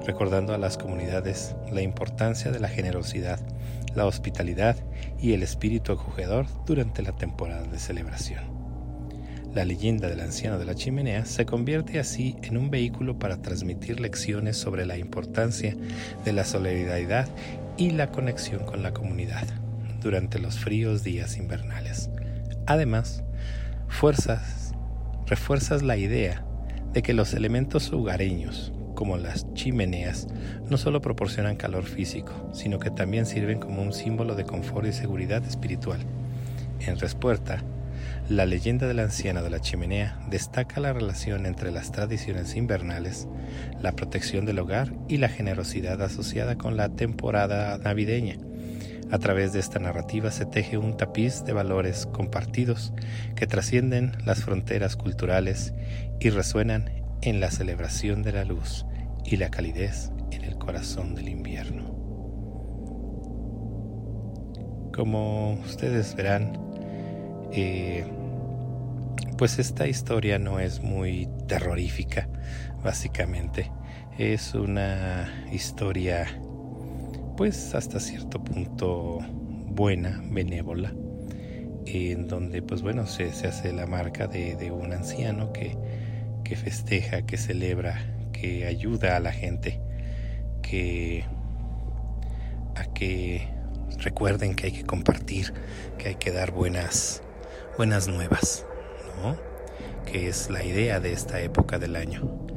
recordando 0.06 0.54
a 0.54 0.58
las 0.58 0.78
comunidades 0.78 1.56
la 1.72 1.82
importancia 1.82 2.52
de 2.52 2.60
la 2.60 2.68
generosidad, 2.68 3.40
la 3.96 4.06
hospitalidad 4.06 4.76
y 5.22 5.32
el 5.32 5.42
espíritu 5.42 5.94
acogedor 5.94 6.48
durante 6.66 7.02
la 7.02 7.14
temporada 7.14 7.64
de 7.64 7.80
celebración. 7.80 8.44
La 9.56 9.64
leyenda 9.64 10.10
del 10.10 10.20
anciano 10.20 10.60
de 10.60 10.66
la 10.66 10.76
chimenea 10.76 11.26
se 11.26 11.46
convierte 11.46 12.00
así 12.00 12.36
en 12.44 12.58
un 12.58 12.70
vehículo 12.70 13.18
para 13.18 13.42
transmitir 13.42 14.02
lecciones 14.02 14.58
sobre 14.58 14.86
la 14.86 14.98
importancia 14.98 15.78
de 16.26 16.34
la 16.34 16.44
solidaridad 16.44 17.30
y 17.78 17.92
la 17.92 18.12
conexión 18.12 18.66
con 18.66 18.84
la 18.84 18.94
comunidad 18.94 19.48
durante 20.02 20.40
los 20.40 20.60
fríos 20.60 21.06
días 21.06 21.38
invernales. 21.38 22.10
Además, 22.68 23.24
fuerzas, 23.88 24.74
refuerzas 25.26 25.84
la 25.84 25.96
idea 25.96 26.44
de 26.92 27.02
que 27.02 27.14
los 27.14 27.34
elementos 27.34 27.94
hogareños, 27.94 28.74
como 28.94 29.16
las 29.16 29.54
chimeneas, 29.54 30.28
no 30.70 30.76
solo 30.76 31.00
proporcionan 31.00 31.56
calor 31.56 31.86
físico, 31.86 32.50
sino 32.54 32.78
que 32.78 32.92
también 32.92 33.26
sirven 33.26 33.60
como 33.60 33.82
un 33.82 33.94
símbolo 33.94 34.36
de 34.36 34.44
confort 34.44 34.86
y 34.86 34.92
seguridad 34.92 35.46
espiritual. 35.46 36.02
En 36.82 37.00
respuesta, 37.00 37.64
la 38.28 38.46
leyenda 38.46 38.86
del 38.86 39.00
anciano 39.00 39.44
de 39.44 39.50
la 39.50 39.62
chimenea 39.62 40.20
destaca 40.30 40.82
la 40.82 40.92
relación 40.92 41.46
entre 41.46 41.72
las 41.72 41.94
tradiciones 41.94 42.58
invernales, 42.58 43.30
la 43.82 43.94
protección 43.94 44.46
del 44.46 44.60
hogar 44.60 44.92
y 45.08 45.18
la 45.18 45.30
generosidad 45.30 46.02
asociada 46.02 46.58
con 46.58 46.76
la 46.76 46.90
temporada 46.90 47.78
navideña. 47.78 48.36
A 49.10 49.20
través 49.20 49.54
de 49.54 49.60
esta 49.60 49.80
narrativa 49.80 50.32
se 50.32 50.46
teje 50.46 50.78
un 50.78 50.98
tapiz 50.98 51.44
de 51.46 51.54
valores 51.54 52.06
compartidos 52.08 52.94
que 53.36 53.48
trascienden 53.48 54.12
las 54.26 54.44
fronteras 54.44 54.96
culturales 54.98 55.74
y 56.20 56.30
resuenan 56.30 56.92
en 57.22 57.40
la 57.40 57.50
celebración 57.50 58.22
de 58.22 58.34
la 58.34 58.44
luz 58.44 58.86
y 59.24 59.38
la 59.38 59.50
calidez 59.50 60.12
en 60.32 60.44
el 60.44 60.58
corazón 60.58 61.16
del 61.16 61.30
invierno. 61.30 61.96
Como 64.94 65.54
ustedes 65.54 66.16
verán, 66.16 66.60
eh, 67.54 68.06
pues 69.38 69.60
esta 69.60 69.88
historia 69.88 70.40
no 70.40 70.60
es 70.60 70.82
muy 70.82 71.30
terrorífica, 71.48 72.28
básicamente. 72.84 73.72
Es 74.18 74.56
una 74.56 75.46
historia, 75.52 76.26
pues 77.38 77.76
hasta 77.76 78.00
cierto 78.00 78.44
punto 78.44 79.20
buena, 79.68 80.24
benévola, 80.32 80.92
en 81.86 82.28
donde, 82.28 82.64
pues 82.64 82.82
bueno, 82.82 83.06
se, 83.06 83.26
hace 83.26 83.72
la 83.72 83.86
marca 83.86 84.26
de, 84.26 84.72
un 84.72 84.92
anciano 84.92 85.54
que, 85.54 85.78
que 86.44 86.56
festeja, 86.56 87.22
que 87.28 87.38
celebra, 87.38 88.02
que 88.34 88.66
ayuda 88.66 89.16
a 89.16 89.20
la 89.20 89.32
gente, 89.32 89.80
que 90.64 91.26
a 92.76 92.86
que 92.94 93.48
recuerden 94.00 94.56
que 94.56 94.68
hay 94.68 94.72
que 94.72 94.84
compartir, 94.84 95.54
que 96.00 96.10
hay 96.10 96.16
que 96.16 96.32
dar 96.32 96.52
buenas 96.52 97.22
buenas 97.78 98.08
nuevas, 98.08 98.66
¿no? 99.22 99.38
Que 100.12 100.28
es 100.28 100.50
la 100.50 100.64
idea 100.64 101.00
de 101.00 101.14
esta 101.14 101.40
época 101.40 101.78
del 101.78 101.96
año. 101.96 102.48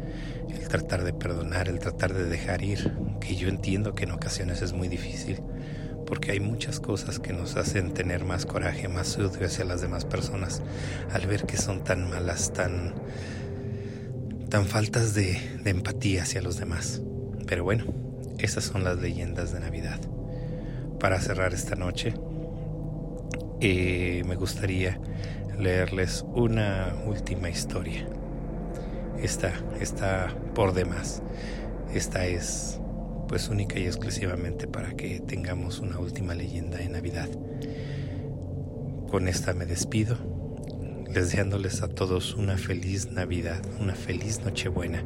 Tratar 0.71 1.03
de 1.03 1.13
perdonar, 1.13 1.69
el 1.69 1.81
tratar 1.81 2.15
de 2.15 2.27
dejar 2.27 2.63
ir, 2.63 2.93
que 3.21 3.35
yo 3.35 3.49
entiendo 3.49 3.93
que 3.95 4.05
en 4.05 4.13
ocasiones 4.13 4.63
es 4.63 4.73
muy 4.73 4.87
difícil, 4.87 5.41
porque 6.07 6.31
hay 6.31 6.39
muchas 6.39 6.79
cosas 6.79 7.19
que 7.19 7.33
nos 7.33 7.57
hacen 7.57 7.93
tener 7.93 8.25
más 8.25 8.47
coraje, 8.47 8.87
más 8.87 9.19
odio 9.19 9.47
hacia 9.47 9.65
las 9.65 9.81
demás 9.81 10.05
personas, 10.05 10.63
al 11.13 11.27
ver 11.27 11.45
que 11.45 11.57
son 11.57 11.83
tan 11.83 12.09
malas, 12.09 12.53
tan, 12.53 12.95
tan 14.49 14.65
faltas 14.67 15.13
de, 15.15 15.41
de 15.65 15.71
empatía 15.71 16.23
hacia 16.23 16.41
los 16.41 16.57
demás. 16.59 17.03
Pero 17.49 17.65
bueno, 17.65 17.85
esas 18.39 18.63
son 18.63 18.85
las 18.85 18.99
leyendas 19.01 19.53
de 19.53 19.59
Navidad. 19.59 19.99
Para 21.01 21.21
cerrar 21.21 21.53
esta 21.53 21.75
noche, 21.75 22.15
eh, 23.61 24.23
me 24.25 24.37
gustaría 24.37 25.01
leerles 25.59 26.25
una 26.33 26.95
última 27.07 27.51
historia. 27.51 28.07
Esta 29.23 29.53
está 29.81 30.35
por 30.55 30.73
demás. 30.73 31.23
Esta 31.95 32.27
es 32.27 32.81
pues 33.29 33.49
única 33.49 33.79
y 33.79 33.85
exclusivamente 33.85 34.67
para 34.67 34.97
que 34.97 35.21
tengamos 35.21 35.79
una 35.79 35.99
última 35.99 36.35
leyenda 36.35 36.79
de 36.79 36.89
Navidad. 36.89 37.29
Con 39.11 39.29
esta 39.29 39.53
me 39.53 39.67
despido, 39.67 40.17
deseándoles 41.11 41.83
a 41.83 41.89
todos 41.89 42.35
una 42.35 42.57
feliz 42.57 43.11
Navidad, 43.11 43.61
una 43.79 43.95
feliz 43.95 44.41
Nochebuena. 44.45 45.05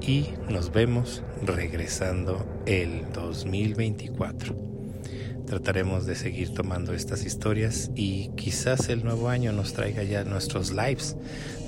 Y 0.00 0.30
nos 0.50 0.72
vemos 0.72 1.22
regresando 1.42 2.44
el 2.66 3.10
2024 3.12 4.73
trataremos 5.46 6.06
de 6.06 6.14
seguir 6.14 6.54
tomando 6.54 6.94
estas 6.94 7.24
historias 7.24 7.90
y 7.94 8.28
quizás 8.36 8.88
el 8.88 9.04
nuevo 9.04 9.28
año 9.28 9.52
nos 9.52 9.72
traiga 9.72 10.02
ya 10.02 10.24
nuestros 10.24 10.72
lives 10.72 11.16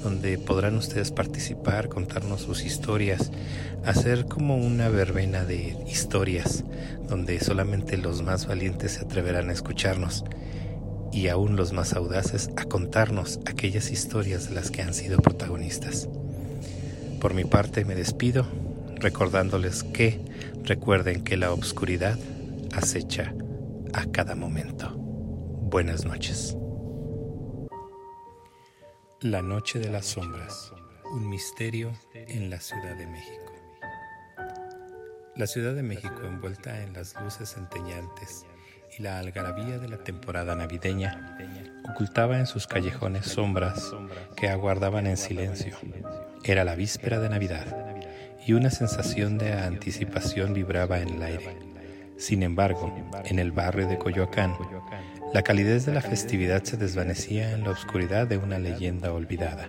donde 0.02 0.38
podrán 0.38 0.76
ustedes 0.76 1.10
participar, 1.10 1.88
contarnos 1.88 2.42
sus 2.42 2.64
historias, 2.64 3.30
hacer 3.84 4.26
como 4.26 4.56
una 4.56 4.88
verbena 4.88 5.44
de 5.44 5.76
historias 5.88 6.64
donde 7.08 7.40
solamente 7.40 7.96
los 7.96 8.22
más 8.22 8.46
valientes 8.46 8.92
se 8.92 9.00
atreverán 9.04 9.50
a 9.50 9.52
escucharnos 9.52 10.24
y 11.12 11.28
aún 11.28 11.56
los 11.56 11.72
más 11.72 11.92
audaces 11.94 12.50
a 12.56 12.64
contarnos 12.64 13.40
aquellas 13.46 13.90
historias 13.90 14.48
de 14.48 14.54
las 14.54 14.70
que 14.70 14.82
han 14.82 14.94
sido 14.94 15.18
protagonistas. 15.18 16.08
Por 17.20 17.34
mi 17.34 17.44
parte 17.44 17.84
me 17.84 17.94
despido 17.94 18.46
recordándoles 18.96 19.82
que 19.82 20.20
recuerden 20.64 21.22
que 21.22 21.36
la 21.36 21.52
obscuridad 21.52 22.18
acecha 22.72 23.34
a 23.96 24.04
cada 24.12 24.34
momento. 24.34 24.94
Buenas 24.94 26.04
noches. 26.04 26.54
La 29.20 29.40
Noche 29.40 29.78
de 29.78 29.88
las 29.88 30.04
Sombras, 30.04 30.74
un 31.14 31.30
misterio 31.30 31.92
en 32.12 32.50
la 32.50 32.60
Ciudad 32.60 32.94
de 32.94 33.06
México. 33.06 33.52
La 35.34 35.46
Ciudad 35.46 35.74
de 35.74 35.82
México, 35.82 36.20
envuelta 36.24 36.82
en 36.82 36.92
las 36.92 37.18
luces 37.22 37.54
centellantes 37.54 38.44
y 38.98 39.02
la 39.02 39.18
algarabía 39.18 39.78
de 39.78 39.88
la 39.88 40.04
temporada 40.04 40.54
navideña, 40.54 41.38
ocultaba 41.90 42.38
en 42.38 42.46
sus 42.46 42.66
callejones 42.66 43.24
sombras 43.24 43.94
que 44.36 44.50
aguardaban 44.50 45.06
en 45.06 45.16
silencio. 45.16 45.74
Era 46.44 46.64
la 46.64 46.74
víspera 46.74 47.18
de 47.18 47.30
Navidad 47.30 47.96
y 48.46 48.52
una 48.52 48.68
sensación 48.68 49.38
de 49.38 49.54
anticipación 49.54 50.52
vibraba 50.52 51.00
en 51.00 51.08
el 51.14 51.22
aire. 51.22 51.75
Sin 52.16 52.42
embargo, 52.42 52.94
en 53.24 53.38
el 53.38 53.52
barrio 53.52 53.86
de 53.86 53.98
Coyoacán, 53.98 54.54
la 55.34 55.42
calidez 55.42 55.84
de 55.84 55.92
la 55.92 56.00
festividad 56.00 56.62
se 56.64 56.76
desvanecía 56.76 57.52
en 57.52 57.64
la 57.64 57.70
oscuridad 57.70 58.26
de 58.26 58.38
una 58.38 58.58
leyenda 58.58 59.12
olvidada. 59.12 59.68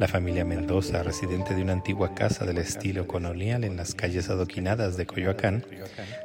La 0.00 0.08
familia 0.08 0.46
Mendoza, 0.46 1.02
residente 1.02 1.54
de 1.54 1.60
una 1.60 1.74
antigua 1.74 2.14
casa 2.14 2.46
del 2.46 2.56
estilo 2.56 3.06
colonial 3.06 3.64
en 3.64 3.76
las 3.76 3.94
calles 3.94 4.30
adoquinadas 4.30 4.96
de 4.96 5.04
Coyoacán, 5.04 5.64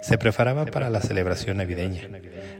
se 0.01 0.18
preparaba 0.18 0.66
para 0.66 0.89
la 0.89 1.01
celebración 1.01 1.57
navideña. 1.57 2.03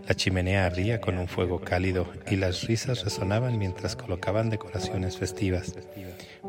La 0.08 0.16
chimenea 0.16 0.66
ardía 0.66 0.99
con 0.99 1.18
un 1.18 1.30
fuego 1.30 1.62
cálido 1.62 2.12
y 2.30 2.36
las 2.36 2.64
risas 2.68 3.06
resonaban 3.06 3.58
mientras 3.58 3.95
colocaban 3.95 4.49
decoraciones 4.49 5.18
festivas. 5.18 5.74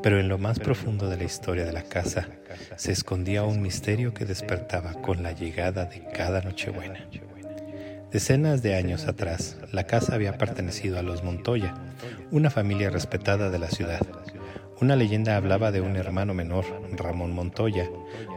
Pero 0.03 0.21
en 0.21 0.29
lo 0.29 0.39
más 0.39 0.59
profundo 0.59 1.09
de 1.09 1.17
la 1.17 1.25
historia 1.25 1.65
de 1.65 1.73
la 1.73 1.83
casa 1.83 2.29
se 2.77 2.93
escondía 2.93 3.45
un 3.45 3.61
misterio 3.63 4.15
que 4.15 4.25
despertaba 4.25 4.95
con 4.95 5.23
la 5.23 5.33
llegada 5.33 5.85
de 5.87 6.05
cada 6.13 6.41
Nochebuena. 6.43 7.07
Decenas 8.11 8.63
de 8.63 8.77
años 8.77 9.07
atrás, 9.07 9.57
la 9.73 9.85
casa 9.85 10.15
había 10.15 10.39
pertenecido 10.39 10.99
a 10.99 11.03
los 11.03 11.25
Montoya, 11.25 11.75
una 12.31 12.51
familia 12.51 12.89
respetada 12.89 13.51
de 13.51 13.59
la 13.59 13.69
ciudad. 13.69 14.01
Una 14.81 14.95
leyenda 14.95 15.37
hablaba 15.37 15.73
de 15.73 15.81
un 15.81 15.97
hermano 15.97 16.35
menor, 16.35 16.65
Ramón 16.93 17.33
Montoya, 17.33 17.89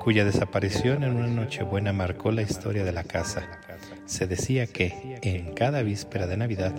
cuya 0.02 0.26
desaparición 0.26 1.04
en 1.04 1.18
una 1.18 1.28
Nochebuena 1.28 1.94
marcó 1.94 2.32
la 2.32 2.42
historia 2.42 2.84
de 2.84 2.94
la 2.94 3.04
casa. 3.04 3.48
Se 4.10 4.26
decía 4.26 4.66
que, 4.66 5.20
en 5.22 5.54
cada 5.54 5.84
víspera 5.84 6.26
de 6.26 6.36
Navidad, 6.36 6.74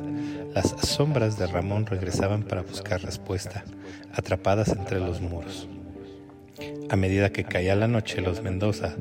las 0.53 0.71
sombras 0.83 1.39
de 1.39 1.47
Ramón 1.47 1.87
regresaban 1.87 2.43
para 2.43 2.63
buscar 2.63 3.01
respuesta, 3.03 3.65
atrapadas 4.13 4.71
entre 4.71 4.99
los 4.99 5.21
muros. 5.21 5.69
A 6.91 6.97
medida 6.97 7.31
que 7.31 7.45
caía 7.45 7.77
la 7.77 7.87
noche, 7.87 8.21
los 8.21 8.43
Mendoza, 8.43 8.97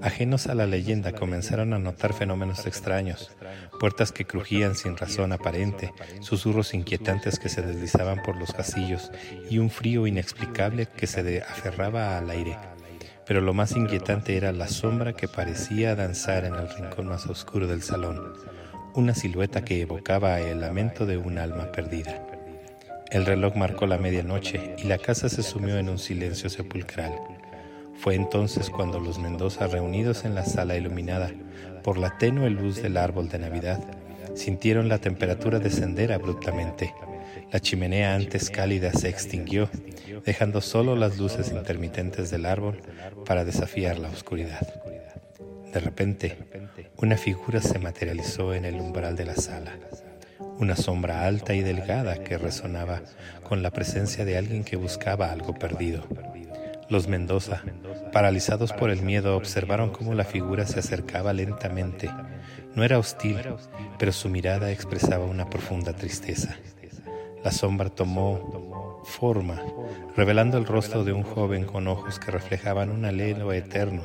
ajenos 0.00 0.46
a 0.46 0.54
la 0.54 0.68
leyenda, 0.68 1.10
comenzaron 1.10 1.72
a 1.72 1.80
notar 1.80 2.14
fenómenos 2.14 2.68
extraños, 2.68 3.32
puertas 3.80 4.12
que 4.12 4.26
crujían 4.26 4.76
sin 4.76 4.96
razón 4.96 5.32
aparente, 5.32 5.92
susurros 6.20 6.74
inquietantes 6.74 7.40
que 7.40 7.48
se 7.48 7.62
deslizaban 7.62 8.22
por 8.22 8.36
los 8.36 8.52
pasillos 8.52 9.10
y 9.50 9.58
un 9.58 9.70
frío 9.70 10.06
inexplicable 10.06 10.86
que 10.86 11.08
se 11.08 11.42
aferraba 11.42 12.16
al 12.16 12.30
aire. 12.30 12.56
Pero 13.26 13.40
lo 13.40 13.54
más 13.54 13.76
inquietante 13.76 14.36
era 14.36 14.52
la 14.52 14.68
sombra 14.68 15.12
que 15.12 15.28
parecía 15.28 15.94
danzar 15.94 16.44
en 16.44 16.54
el 16.54 16.68
rincón 16.68 17.06
más 17.06 17.26
oscuro 17.26 17.66
del 17.66 17.82
salón, 17.82 18.34
una 18.94 19.14
silueta 19.14 19.64
que 19.64 19.80
evocaba 19.80 20.40
el 20.40 20.60
lamento 20.60 21.06
de 21.06 21.16
un 21.16 21.38
alma 21.38 21.70
perdida. 21.72 22.26
El 23.10 23.26
reloj 23.26 23.56
marcó 23.56 23.86
la 23.86 23.98
medianoche 23.98 24.74
y 24.78 24.84
la 24.84 24.98
casa 24.98 25.28
se 25.28 25.42
sumió 25.42 25.76
en 25.78 25.88
un 25.88 25.98
silencio 25.98 26.48
sepulcral. 26.48 27.12
Fue 27.94 28.14
entonces 28.14 28.70
cuando 28.70 28.98
los 28.98 29.18
Mendoza, 29.18 29.66
reunidos 29.66 30.24
en 30.24 30.34
la 30.34 30.44
sala 30.44 30.76
iluminada 30.76 31.30
por 31.84 31.98
la 31.98 32.16
tenue 32.18 32.50
luz 32.50 32.82
del 32.82 32.96
árbol 32.96 33.28
de 33.28 33.38
Navidad, 33.38 33.80
sintieron 34.34 34.88
la 34.88 34.98
temperatura 34.98 35.58
descender 35.58 36.12
abruptamente. 36.12 36.94
La 37.50 37.60
chimenea 37.60 38.14
antes 38.14 38.50
cálida 38.50 38.92
se 38.92 39.08
extinguió, 39.08 39.68
dejando 40.24 40.60
solo 40.60 40.96
las 40.96 41.18
luces 41.18 41.50
intermitentes 41.52 42.30
del 42.30 42.46
árbol 42.46 42.80
para 43.26 43.44
desafiar 43.44 43.98
la 43.98 44.08
oscuridad. 44.08 44.66
De 45.72 45.80
repente, 45.80 46.36
una 46.96 47.16
figura 47.16 47.60
se 47.60 47.78
materializó 47.78 48.54
en 48.54 48.64
el 48.64 48.76
umbral 48.76 49.16
de 49.16 49.24
la 49.24 49.36
sala 49.36 49.72
una 50.62 50.76
sombra 50.76 51.26
alta 51.26 51.54
y 51.54 51.62
delgada 51.62 52.22
que 52.22 52.38
resonaba 52.38 53.02
con 53.42 53.62
la 53.62 53.72
presencia 53.72 54.24
de 54.24 54.38
alguien 54.38 54.62
que 54.62 54.76
buscaba 54.76 55.32
algo 55.32 55.54
perdido. 55.54 56.04
Los 56.88 57.08
Mendoza, 57.08 57.62
paralizados 58.12 58.72
por 58.72 58.90
el 58.90 59.02
miedo, 59.02 59.36
observaron 59.36 59.90
cómo 59.90 60.14
la 60.14 60.24
figura 60.24 60.66
se 60.66 60.78
acercaba 60.78 61.32
lentamente. 61.32 62.10
No 62.74 62.84
era 62.84 62.98
hostil, 62.98 63.38
pero 63.98 64.12
su 64.12 64.28
mirada 64.28 64.70
expresaba 64.70 65.24
una 65.24 65.48
profunda 65.50 65.94
tristeza. 65.94 66.56
La 67.44 67.50
sombra 67.50 67.90
tomó 67.90 69.02
forma, 69.04 69.60
revelando 70.16 70.58
el 70.58 70.64
rostro 70.64 71.04
de 71.04 71.12
un 71.12 71.22
joven 71.22 71.64
con 71.64 71.88
ojos 71.88 72.18
que 72.18 72.30
reflejaban 72.30 72.90
un 72.90 73.04
alelo 73.04 73.52
eterno. 73.52 74.04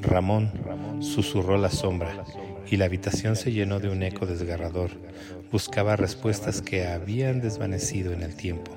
Ramón, 0.00 0.52
susurró 1.00 1.58
la 1.58 1.70
sombra, 1.70 2.24
y 2.68 2.76
la 2.76 2.84
habitación 2.84 3.36
se 3.36 3.52
llenó 3.52 3.80
de 3.80 3.88
un 3.88 4.02
eco 4.02 4.26
desgarrador. 4.26 4.90
Buscaba 5.50 5.96
respuestas 5.96 6.62
que 6.62 6.86
habían 6.86 7.40
desvanecido 7.40 8.12
en 8.12 8.22
el 8.22 8.36
tiempo, 8.36 8.70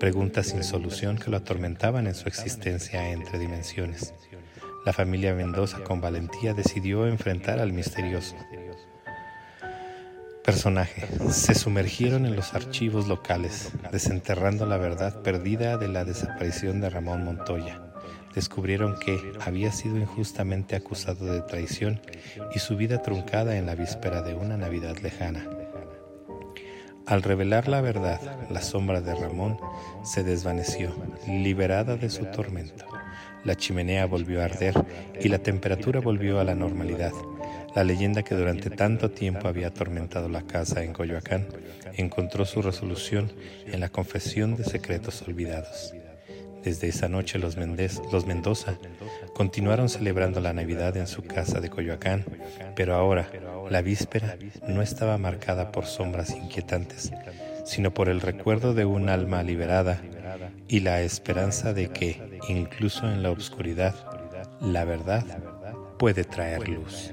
preguntas 0.00 0.48
sin 0.48 0.64
solución 0.64 1.16
que 1.16 1.30
lo 1.30 1.36
atormentaban 1.36 2.06
en 2.06 2.14
su 2.14 2.28
existencia 2.28 3.10
entre 3.10 3.38
dimensiones. 3.38 4.14
La 4.84 4.92
familia 4.92 5.32
Mendoza 5.32 5.84
con 5.84 6.00
valentía 6.00 6.54
decidió 6.54 7.06
enfrentar 7.06 7.60
al 7.60 7.72
misterioso 7.72 8.34
personaje. 10.44 11.06
Se 11.30 11.54
sumergieron 11.54 12.26
en 12.26 12.36
los 12.36 12.54
archivos 12.54 13.08
locales, 13.08 13.72
desenterrando 13.90 14.66
la 14.66 14.76
verdad 14.76 15.22
perdida 15.22 15.76
de 15.76 15.88
la 15.88 16.04
desaparición 16.04 16.80
de 16.80 16.90
Ramón 16.90 17.24
Montoya 17.24 17.82
descubrieron 18.34 18.98
que 18.98 19.18
había 19.44 19.72
sido 19.72 19.98
injustamente 19.98 20.76
acusado 20.76 21.26
de 21.26 21.42
traición 21.42 22.00
y 22.54 22.58
su 22.58 22.76
vida 22.76 23.02
truncada 23.02 23.56
en 23.56 23.66
la 23.66 23.74
víspera 23.74 24.22
de 24.22 24.34
una 24.34 24.56
Navidad 24.56 24.96
lejana. 24.98 25.46
Al 27.06 27.22
revelar 27.22 27.68
la 27.68 27.80
verdad, 27.80 28.20
la 28.48 28.62
sombra 28.62 29.00
de 29.00 29.14
Ramón 29.14 29.58
se 30.04 30.22
desvaneció, 30.22 30.94
liberada 31.26 31.96
de 31.96 32.08
su 32.08 32.26
tormento. 32.26 32.86
La 33.44 33.56
chimenea 33.56 34.06
volvió 34.06 34.40
a 34.40 34.44
arder 34.44 34.74
y 35.20 35.28
la 35.28 35.38
temperatura 35.38 36.00
volvió 36.00 36.38
a 36.38 36.44
la 36.44 36.54
normalidad. 36.54 37.12
La 37.74 37.84
leyenda 37.84 38.22
que 38.22 38.34
durante 38.34 38.68
tanto 38.70 39.10
tiempo 39.10 39.48
había 39.48 39.68
atormentado 39.68 40.28
la 40.28 40.42
casa 40.42 40.82
en 40.82 40.92
Coyoacán 40.92 41.46
encontró 41.94 42.44
su 42.44 42.60
resolución 42.60 43.32
en 43.66 43.80
la 43.80 43.88
confesión 43.88 44.56
de 44.56 44.64
secretos 44.64 45.22
olvidados. 45.22 45.94
Desde 46.62 46.88
esa 46.88 47.08
noche 47.08 47.38
los, 47.38 47.56
los 48.12 48.26
Mendoza 48.26 48.78
continuaron 49.34 49.88
celebrando 49.88 50.40
la 50.40 50.52
Navidad 50.52 50.96
en 50.96 51.06
su 51.06 51.22
casa 51.22 51.60
de 51.60 51.70
Coyoacán, 51.70 52.24
pero 52.76 52.94
ahora 52.94 53.28
la 53.70 53.82
víspera 53.82 54.36
no 54.68 54.82
estaba 54.82 55.18
marcada 55.18 55.72
por 55.72 55.86
sombras 55.86 56.30
inquietantes, 56.30 57.12
sino 57.64 57.92
por 57.94 58.08
el 58.08 58.20
recuerdo 58.20 58.74
de 58.74 58.84
un 58.84 59.08
alma 59.08 59.42
liberada 59.42 60.00
y 60.68 60.80
la 60.80 61.00
esperanza 61.00 61.72
de 61.72 61.88
que, 61.88 62.40
incluso 62.48 63.10
en 63.10 63.22
la 63.22 63.30
oscuridad, 63.30 63.94
la 64.60 64.84
verdad 64.84 65.24
puede 65.98 66.24
traer 66.24 66.68
luz. 66.68 67.12